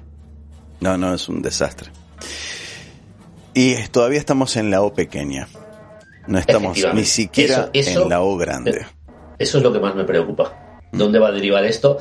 [0.78, 1.90] No, no, es un desastre.
[3.52, 5.48] Y todavía estamos en la O pequeña.
[6.28, 8.86] No estamos ni siquiera en la O grande.
[9.38, 10.78] Eso es lo que más me preocupa.
[10.92, 11.98] ¿Dónde va a derivar esto?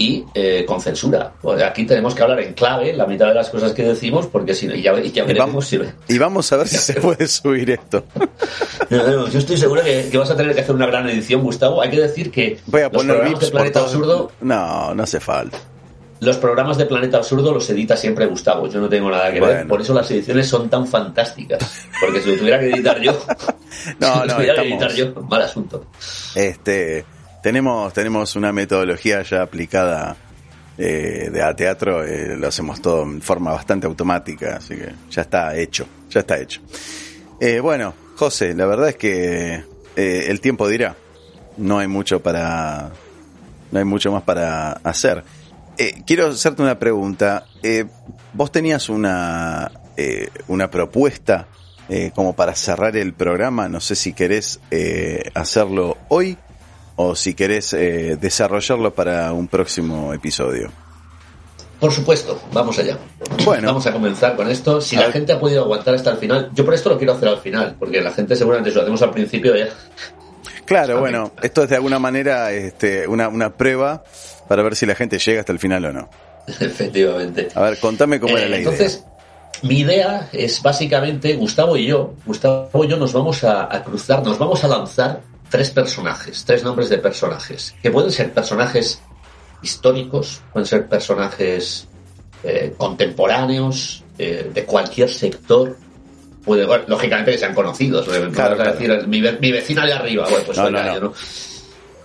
[0.00, 1.34] Y eh, con censura.
[1.62, 4.66] aquí tenemos que hablar en clave la mitad de las cosas que decimos, porque si
[4.66, 5.78] no, ya, ya veremos vamos, si...
[6.08, 8.04] Y vamos a ver si se puede subir esto.
[8.90, 11.82] Yo estoy seguro que, vas a tener que hacer una gran edición, Gustavo.
[11.82, 14.32] Hay que decir que Voy a poner los de Planeta Absurdo...
[14.40, 15.58] No, no hace falta.
[16.20, 19.68] Los programas de Planeta Absurdo los edita siempre Gustavo, yo no tengo nada que ver.
[19.68, 21.86] Por eso las ediciones son tan fantásticas.
[22.00, 23.12] Porque si lo tuviera que editar yo,
[24.00, 25.84] no, si lo tuviera que editar yo, mal asunto.
[26.34, 27.04] Este,
[27.42, 30.16] tenemos, tenemos una metodología ya aplicada
[30.78, 35.22] eh, de a teatro, eh, lo hacemos todo en forma bastante automática, así que ya
[35.22, 36.60] está hecho, ya está hecho.
[37.40, 39.64] Eh, bueno, José, la verdad es que
[39.96, 40.96] el tiempo dirá,
[41.56, 42.90] no hay mucho para,
[43.70, 45.24] no hay mucho más para hacer.
[45.78, 47.46] Eh, quiero hacerte una pregunta.
[47.62, 47.86] Eh,
[48.32, 51.46] vos tenías una, eh, una propuesta
[52.14, 53.68] como para cerrar el programa.
[53.68, 54.60] No sé si querés
[55.34, 56.38] hacerlo hoy
[57.02, 60.70] o si querés desarrollarlo para un próximo episodio.
[61.80, 62.98] Por supuesto, vamos allá.
[63.42, 64.82] Bueno, vamos a comenzar con esto.
[64.82, 67.28] Si la gente ha podido aguantar hasta el final, yo por esto lo quiero hacer
[67.28, 69.70] al final, porque la gente seguramente si lo hacemos al principio ya.
[70.66, 74.04] Claro, bueno, esto es de alguna manera este, una, una prueba
[74.46, 76.10] para ver si la gente llega hasta el final o no.
[76.46, 77.48] Efectivamente.
[77.54, 78.70] A ver, contame cómo era la idea.
[78.70, 79.02] Entonces,
[79.62, 84.38] mi idea es básicamente, Gustavo y yo, Gustavo y yo nos vamos a, cruzar, nos
[84.38, 85.20] vamos a lanzar
[85.50, 89.02] tres personajes, tres nombres de personajes, que pueden ser personajes
[89.62, 91.88] históricos, pueden ser personajes
[92.42, 95.76] eh, contemporáneos, eh, de cualquier sector,
[96.44, 101.00] puede, lógicamente que sean conocidos, claro, decir, mi, vecina de arriba, bueno, pues no, no,
[101.00, 101.12] ¿no?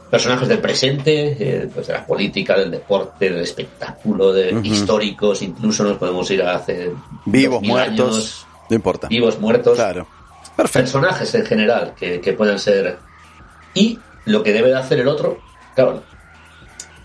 [0.09, 5.83] personajes del presente, eh, pues de la política, del deporte, del espectáculo, de históricos, incluso
[5.83, 6.91] nos podemos ir a hacer
[7.25, 9.07] vivos, muertos, no importa.
[9.07, 9.75] Vivos, muertos.
[9.75, 10.07] Claro.
[10.55, 12.97] Personajes en general que, que pueden ser.
[13.75, 15.39] Y lo que debe de hacer el otro,
[15.75, 16.01] claro,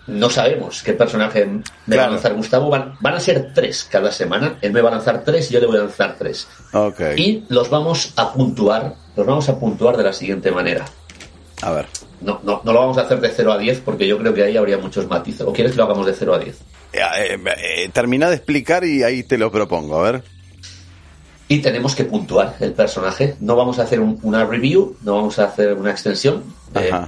[0.06, 1.46] no sabemos qué personaje
[1.86, 2.70] me va a lanzar Gustavo.
[2.70, 4.56] Van, van, a ser tres cada semana.
[4.62, 6.48] Él me va a lanzar tres y yo le voy a lanzar tres.
[6.72, 7.20] Okay.
[7.20, 10.86] Y los vamos a puntuar, los vamos a puntuar de la siguiente manera.
[11.62, 11.86] A ver.
[12.20, 14.42] No, no, no lo vamos a hacer de 0 a 10 porque yo creo que
[14.42, 15.42] ahí habría muchos matices.
[15.42, 16.56] ¿O quieres que lo hagamos de 0 a 10?
[16.92, 20.24] Eh, eh, eh, termina de explicar y ahí te lo propongo, a ver.
[21.52, 23.34] Y tenemos que puntuar el personaje.
[23.40, 26.44] No vamos a hacer una review, no vamos a hacer una extensión.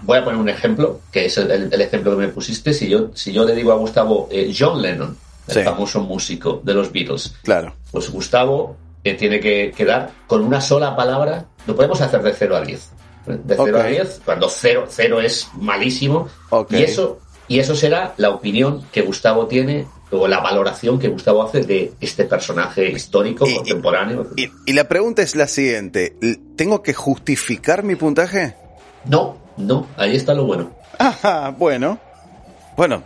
[0.03, 2.74] voy a poner un ejemplo, que es el, ejemplo que me pusiste.
[2.74, 4.28] Si yo, si yo le digo a Gustavo
[4.59, 5.16] John Lennon,
[5.47, 7.72] el famoso músico de los Beatles, claro.
[7.93, 11.47] pues Gustavo tiene que quedar con una sola palabra.
[11.64, 12.90] Lo podemos hacer de 0 a 10
[13.26, 16.28] de 0 a 10, cuando 0, 0 es malísimo.
[16.68, 21.42] Y eso y eso será la opinión que Gustavo tiene o la valoración que Gustavo
[21.42, 24.28] hace de este personaje histórico, contemporáneo.
[24.36, 26.16] Y, la pregunta es la siguiente,
[26.56, 28.54] ¿tengo que justificar mi puntaje?
[29.06, 30.70] No, no, ahí está lo bueno.
[30.98, 31.98] Ajá, bueno.
[32.76, 33.02] Bueno,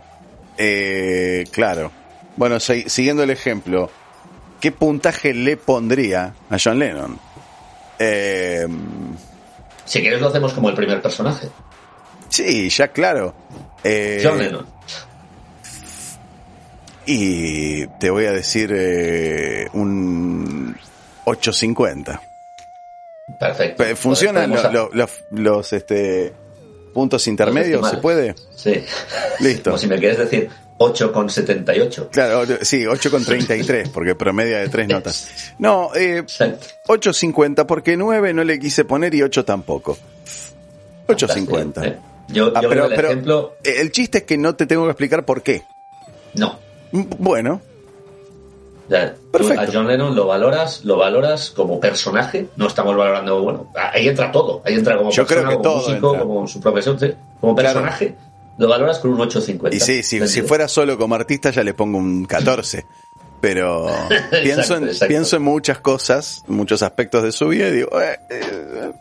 [0.57, 1.91] eh, claro.
[2.35, 3.89] Bueno, siguiendo el ejemplo,
[4.59, 7.19] ¿qué puntaje le pondría a John Lennon?
[7.99, 8.67] Eh,
[9.85, 11.47] si quieres lo hacemos como el primer personaje.
[12.29, 13.33] Sí, ya claro.
[13.83, 14.76] Eh, John Lennon.
[17.07, 20.75] Y te voy a decir eh, un
[21.23, 22.21] 850.
[23.39, 23.83] Perfecto.
[23.95, 24.53] ¿Funcionan
[25.31, 26.33] los, este,
[26.93, 27.89] puntos intermedios?
[27.89, 28.35] ¿Se puede?
[28.53, 28.83] Sí.
[29.39, 29.71] Listo.
[29.71, 32.09] Como si me quieres decir 8,78.
[32.09, 35.53] Claro, sí, 8,33, porque promedia de tres notas.
[35.59, 39.97] No, eh, 8,50, porque 9 no le quise poner y 8 tampoco.
[41.07, 41.85] 8,50.
[41.85, 41.97] Eh.
[42.27, 43.55] Yo, ah, pero, el ejemplo...
[43.63, 45.63] El chiste es que no te tengo que explicar por qué.
[46.33, 46.66] No.
[46.91, 47.61] Mm, bueno.
[49.31, 49.61] Perfecto.
[49.61, 52.47] A John Lennon lo valoras, lo valoras como personaje.
[52.55, 54.61] No estamos valorando, bueno, ahí entra todo.
[54.65, 56.97] Ahí entra como Yo persona, creo que como músico, como su profesión,
[57.41, 58.15] como personaje
[58.57, 59.73] lo valoras con un 8.50.
[59.73, 62.85] Y sí, si, fuera solo como artista ya le pongo un 14.
[63.39, 63.87] Pero
[64.43, 68.91] pienso, en, pienso en muchas cosas, muchos aspectos de su vida y digo, eh, eh,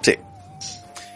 [0.00, 0.16] sí.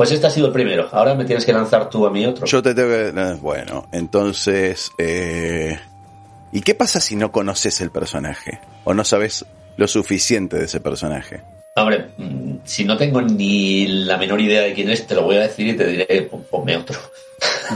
[0.03, 0.89] Pues este ha sido el primero.
[0.91, 2.45] Ahora me tienes que lanzar tú a mí otro.
[2.45, 3.11] Yo te tengo que...
[3.11, 4.91] Eh, bueno, entonces...
[4.99, 8.59] ¿Y qué pasa si no conoces el personaje?
[8.83, 9.45] ¿O no sabes
[9.77, 11.43] lo suficiente de ese personaje?
[11.77, 15.37] Hombre, mm, si no tengo ni la menor idea de quién es, te lo voy
[15.37, 16.99] a decir y te diré, ponme otro.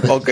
[0.08, 0.30] Ok.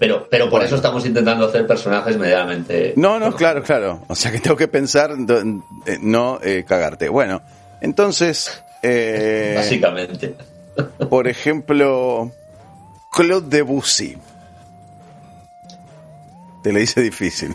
[0.00, 2.94] pero, pero por eso estamos intentando hacer personajes medianamente.
[2.96, 4.02] No, no, claro, claro.
[4.08, 7.08] O sea que tengo que pensar, eh, no eh, cagarte.
[7.08, 7.42] Bueno,
[7.80, 8.60] entonces.
[8.82, 10.34] Eh, Básicamente.
[11.08, 12.30] Por ejemplo,
[13.10, 14.16] Claude Debussy.
[16.62, 17.54] Te le dice difícil.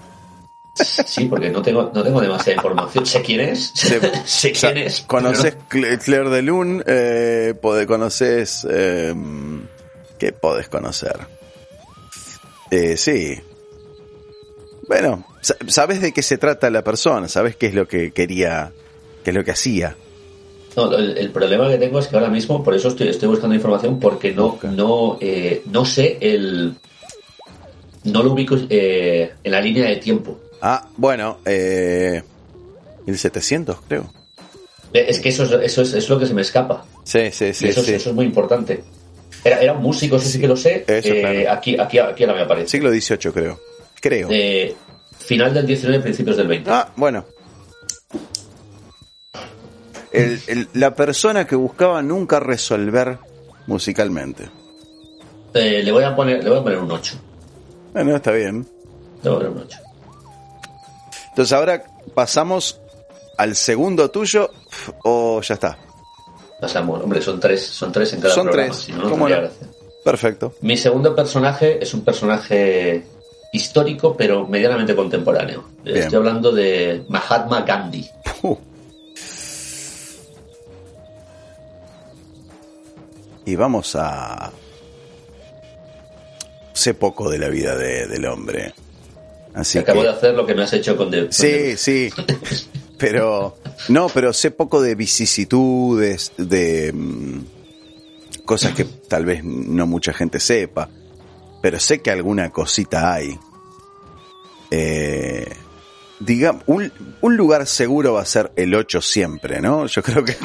[0.75, 3.05] Sí, porque no tengo, no tengo demasiada información.
[3.05, 3.71] Sé quién es.
[4.25, 5.01] sé quién es.
[5.01, 6.83] ¿Conoces Claire de Lune?
[6.85, 7.53] Eh,
[7.87, 8.65] ¿Conoces...
[8.69, 9.13] Eh,
[10.17, 11.27] ¿Qué podés conocer?
[12.71, 13.39] Eh, sí.
[14.87, 15.25] Bueno,
[15.67, 18.71] sabes de qué se trata la persona, sabes qué es lo que quería,
[19.23, 19.95] qué es lo que hacía.
[20.75, 23.99] No, el, problema que tengo es que ahora mismo, por eso estoy, estoy buscando información,
[23.99, 26.73] porque no, no, eh, no sé el.
[28.05, 30.39] No lo ubico eh, en la línea de tiempo.
[30.61, 32.21] Ah, bueno, eh,
[33.05, 34.11] 1700, creo.
[34.93, 36.85] Es que eso, eso, es, es, lo que se me escapa.
[37.03, 37.67] Sí, sí, sí.
[37.67, 37.93] Eso, sí.
[37.93, 38.83] eso es muy importante.
[39.43, 40.85] Era, era un músico, eso sí que lo sé.
[40.87, 42.69] Eh, aquí, aquí, aquí ahora me aparece.
[42.69, 43.59] Siglo XVIII, creo.
[43.99, 44.27] Creo.
[44.31, 44.75] Eh,
[45.19, 46.69] final del 19, principios del 20.
[46.69, 47.25] Ah, bueno.
[50.73, 53.17] La persona que buscaba nunca resolver
[53.67, 54.49] musicalmente.
[55.53, 57.15] Eh, le, voy a poner, le voy a poner un 8.
[57.93, 58.67] Bueno, está bien.
[59.23, 59.79] Le voy a poner un 8.
[61.29, 61.83] Entonces ahora
[62.13, 62.79] pasamos
[63.37, 64.49] al segundo tuyo
[65.03, 65.77] o ya está.
[66.61, 68.73] Pasamos, hombre, son tres, son tres en cada son programa.
[68.73, 68.95] Tres.
[69.09, 69.35] ¿Cómo no?
[70.03, 70.53] Perfecto.
[70.61, 73.03] Mi segundo personaje es un personaje
[73.51, 75.63] histórico, pero medianamente contemporáneo.
[75.85, 78.07] Estoy hablando de Mahatma Gandhi.
[83.45, 84.51] Y vamos a...
[86.73, 88.73] Sé poco de la vida de, del hombre.
[89.53, 91.11] Así Acabo de hacer lo que me has hecho con...
[91.11, 92.09] De, sí, sí.
[92.97, 93.57] pero...
[93.89, 97.39] No, pero sé poco de vicisitudes, de mm,
[98.45, 100.89] cosas que tal vez no mucha gente sepa.
[101.61, 103.37] Pero sé que alguna cosita hay.
[104.71, 105.47] Eh,
[106.25, 109.85] digamos, un, un, lugar seguro va a ser el 8 siempre, ¿no?
[109.87, 110.35] Yo creo que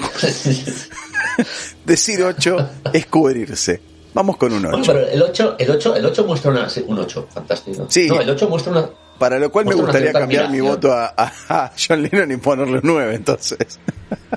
[1.85, 3.81] decir 8 es cubrirse.
[4.15, 4.83] Vamos con un 8.
[4.87, 7.87] pero el 8, el 8, el 8 muestra una, un 8, fantástico.
[7.89, 8.09] Sí.
[8.09, 8.91] No, el 8 muestra una.
[9.19, 12.85] Para lo cual me gustaría cambiar mi voto a, a, John Lennon y ponerle un
[12.85, 13.79] 9, entonces.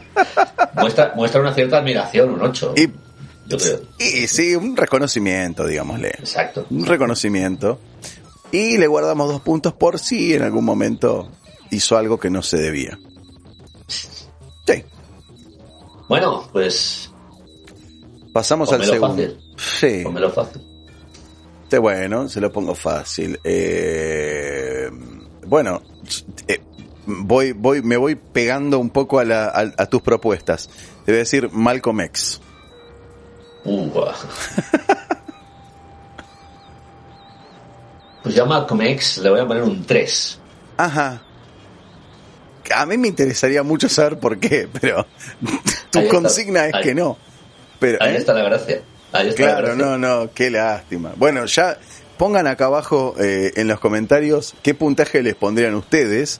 [0.74, 2.74] muestra, muestra una cierta admiración, un 8.
[2.78, 2.90] Y,
[3.48, 3.82] yo creo.
[4.00, 6.10] Y sí, un reconocimiento, digámosle.
[6.10, 6.66] Exacto.
[6.70, 7.80] Un reconocimiento.
[8.52, 11.30] Y le guardamos dos puntos por si en algún momento
[11.70, 13.00] hizo algo que no se debía.
[13.88, 14.84] Sí.
[16.08, 17.10] Bueno, pues.
[18.34, 19.16] Pasamos al segundo.
[19.16, 19.40] Fácil.
[19.58, 20.04] Sí.
[20.04, 20.62] Pónmelo fácil.
[21.70, 23.40] Sí, bueno, se lo pongo fácil.
[23.46, 24.90] Eh,
[25.48, 25.82] bueno,
[26.48, 26.60] eh,
[27.06, 30.70] voy, voy, me voy pegando un poco a, la, a, tus propuestas.
[31.06, 32.42] Te voy a decir Malcolm X.
[33.64, 33.90] Uh,
[38.32, 40.40] pues ya Malcolm X le voy a poner un 3.
[40.78, 41.22] Ajá.
[42.74, 45.06] A mí me interesaría mucho saber por qué, pero
[45.90, 47.18] tu consigna es que no.
[47.78, 48.18] Pero, ahí ¿eh?
[48.18, 48.84] está la gracia.
[49.36, 51.12] claro, no, no, qué lástima.
[51.18, 51.78] Bueno, ya
[52.18, 56.40] pongan acá abajo eh, en los comentarios qué puntaje les pondrían ustedes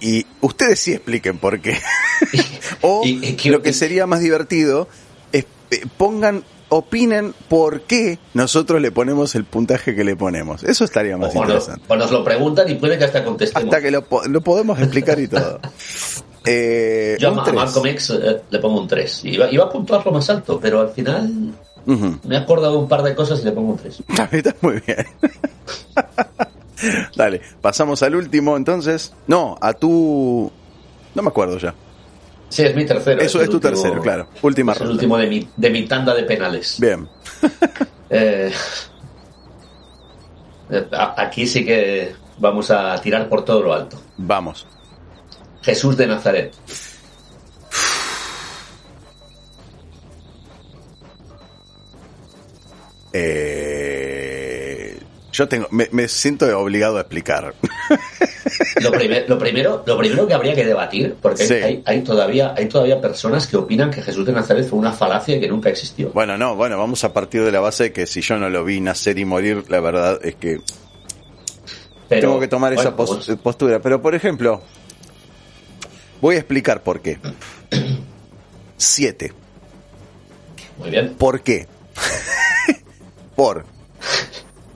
[0.00, 1.78] y ustedes sí expliquen por qué.
[2.80, 3.04] o
[3.44, 4.88] lo que sería más divertido
[5.30, 6.42] es eh, pongan
[6.72, 10.64] opinen por qué nosotros le ponemos el puntaje que le ponemos.
[10.64, 11.82] Eso estaría más interesante.
[11.86, 13.64] o nos lo preguntan y puede que hasta contestemos.
[13.64, 15.60] Hasta que lo, lo podemos explicar y todo.
[16.44, 19.26] Eh, Yo a Malcolm X eh, le pongo un 3.
[19.26, 21.54] Iba, iba a puntuarlo más alto, pero al final
[21.86, 24.02] me he acordado un par de cosas y le pongo un 3.
[24.32, 25.06] Está muy bien.
[27.16, 29.14] Dale, pasamos al último entonces.
[29.28, 30.50] No, a tu...
[31.14, 31.72] No me acuerdo ya.
[32.52, 33.22] Sí, es mi tercero.
[33.22, 34.28] Eso es, tu tercero, claro.
[34.42, 36.76] Última es el último de mi, de mi tanda de penales.
[36.78, 37.08] Bien.
[38.10, 38.52] eh,
[41.16, 43.98] aquí sí que vamos a tirar por todo lo alto.
[44.18, 44.66] Vamos.
[45.62, 46.54] Jesús de Nazaret.
[53.14, 53.91] Eh,
[55.32, 57.54] yo tengo, me, siento obligado a explicar.
[58.82, 63.46] Lo, lo, primero, lo primero que habría que debatir, porque hay, todavía, hay todavía personas
[63.46, 66.10] que opinan que Jesús de Nazaret fue una falacia que nunca existió.
[66.10, 68.64] Bueno, no, bueno, vamos a partir de la base de que si yo no lo
[68.64, 70.60] vi nacer y morir, la verdad es que
[72.08, 73.10] tengo que tomar esa pues
[73.42, 73.80] postura.
[73.80, 74.60] Pero, por ejemplo,
[76.20, 77.18] voy a explicar por qué.
[78.76, 79.32] Siete.
[80.78, 81.14] Muy bien.
[81.14, 81.66] ¿Por qué?
[83.36, 83.64] por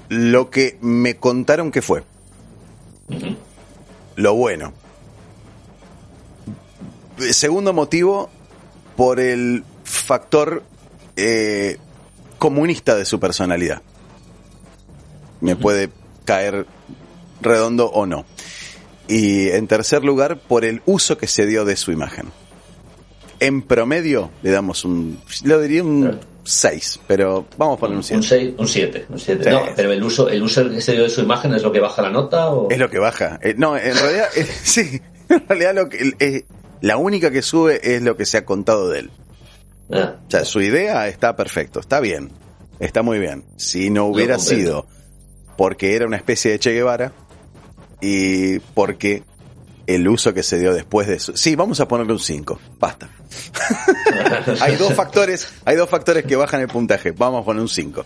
[0.08, 2.04] lo que me contaron que fue.
[4.16, 4.72] Lo bueno.
[7.30, 8.30] Segundo motivo,
[8.96, 10.62] por el factor
[11.16, 11.78] eh,
[12.38, 13.82] comunista de su personalidad.
[15.40, 15.90] Me puede
[16.24, 16.66] caer
[17.40, 18.24] redondo o no.
[19.08, 22.32] Y en tercer lugar, por el uso que se dio de su imagen.
[23.38, 28.16] En promedio le damos un, lo diría un 6, pero vamos a poner un 7.
[28.16, 29.06] Un 6, un 7.
[29.10, 29.50] Un 7.
[29.50, 31.80] No, pero el uso, el uso que se dio de su imagen es lo que
[31.80, 32.70] baja la nota o...
[32.70, 33.38] Es lo que baja.
[33.42, 36.44] Eh, no, en realidad, eh, sí, en realidad lo que, eh,
[36.80, 39.10] la única que sube es lo que se ha contado de él.
[39.92, 42.30] Ah, O sea, su idea está perfecto, está bien,
[42.78, 43.44] está muy bien.
[43.56, 44.86] Si no hubiera sido
[45.56, 47.12] porque era una especie de Che Guevara
[48.00, 49.22] y porque
[49.86, 51.36] el uso que se dio después de eso.
[51.36, 53.08] Sí, vamos a ponerle un 5, basta.
[54.60, 57.12] hay dos factores, hay dos factores que bajan el puntaje.
[57.12, 58.04] Vamos a poner un 5.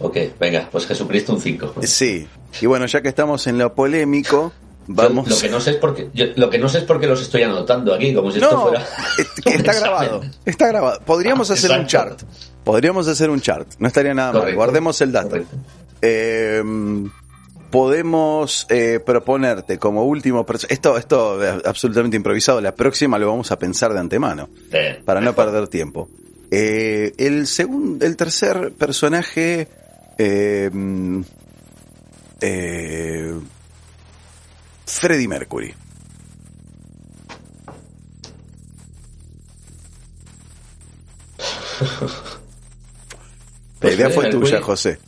[0.00, 1.74] ok, venga, pues Jesucristo un 5.
[1.82, 2.26] Sí.
[2.60, 4.52] Y bueno, ya que estamos en lo polémico,
[4.88, 5.28] vamos.
[5.28, 7.42] Lo que no sé es porque yo- lo que no sé es porque los estoy
[7.42, 8.84] anotando aquí, como si esto fuera.
[9.46, 10.20] está grabado.
[10.44, 11.00] Está grabado.
[11.06, 12.20] Podríamos Ah, hacer un chart.
[12.64, 13.68] Podríamos hacer un chart.
[13.78, 14.54] No estaría nada mal.
[14.54, 15.36] Guardemos el dato.
[16.00, 16.62] Eh,
[17.72, 23.58] podemos eh, proponerte como último esto esto es absolutamente improvisado la próxima lo vamos a
[23.58, 24.50] pensar de antemano
[25.04, 26.08] para no perder tiempo.
[26.50, 29.66] Eh, el segundo el tercer personaje
[30.18, 31.22] eh, mm,
[32.42, 33.40] eh,
[34.84, 35.74] Freddie Mercury.
[43.80, 44.98] La idea fue tuya José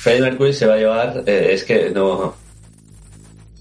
[0.00, 2.34] Freddie Mercury se va a llevar, eh, es que no,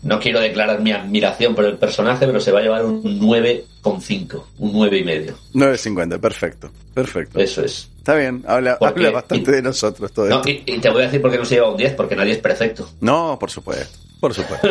[0.03, 4.43] no quiero declarar mi admiración por el personaje, pero se va a llevar un 9,5,
[4.59, 5.35] un 9 y medio.
[5.53, 7.89] 9.50 perfecto perfecto Eso es.
[7.97, 10.49] Está bien, habla, Porque- habla bastante de nosotros todo No, esto.
[10.49, 12.31] y, y te voy a decir por qué no se lleva un 10, porque nadie
[12.31, 12.89] es perfecto.
[13.01, 14.67] No, por supuesto, por supuesto.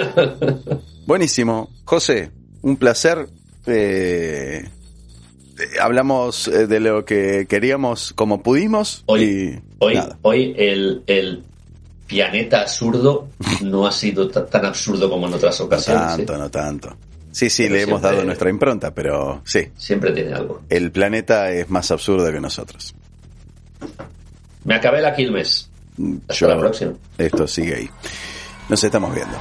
[1.06, 1.70] Buenísimo.
[1.84, 2.30] José,
[2.62, 3.28] un placer.
[3.66, 4.64] Eh,
[5.58, 9.02] eh, hablamos de lo que queríamos como pudimos.
[9.06, 10.18] Hoy, y hoy, nada.
[10.22, 11.44] hoy el, el
[12.08, 13.28] planeta absurdo
[13.62, 16.06] no ha sido ta- tan absurdo como en otras No ocasiones.
[16.16, 16.38] tanto, ¿eh?
[16.38, 16.96] no tanto.
[17.30, 20.62] Sí, sí, Pero le hemos dado nuestra impronta, pero sí, Siempre tiene algo.
[20.70, 22.94] el planeta es más absurdo que nosotros.
[24.64, 25.68] Me acabé la Quilmes.
[26.28, 26.92] Hasta Yo- la próxima.
[27.18, 27.90] Esto sigue ahí.
[28.68, 29.36] Nos estamos viendo.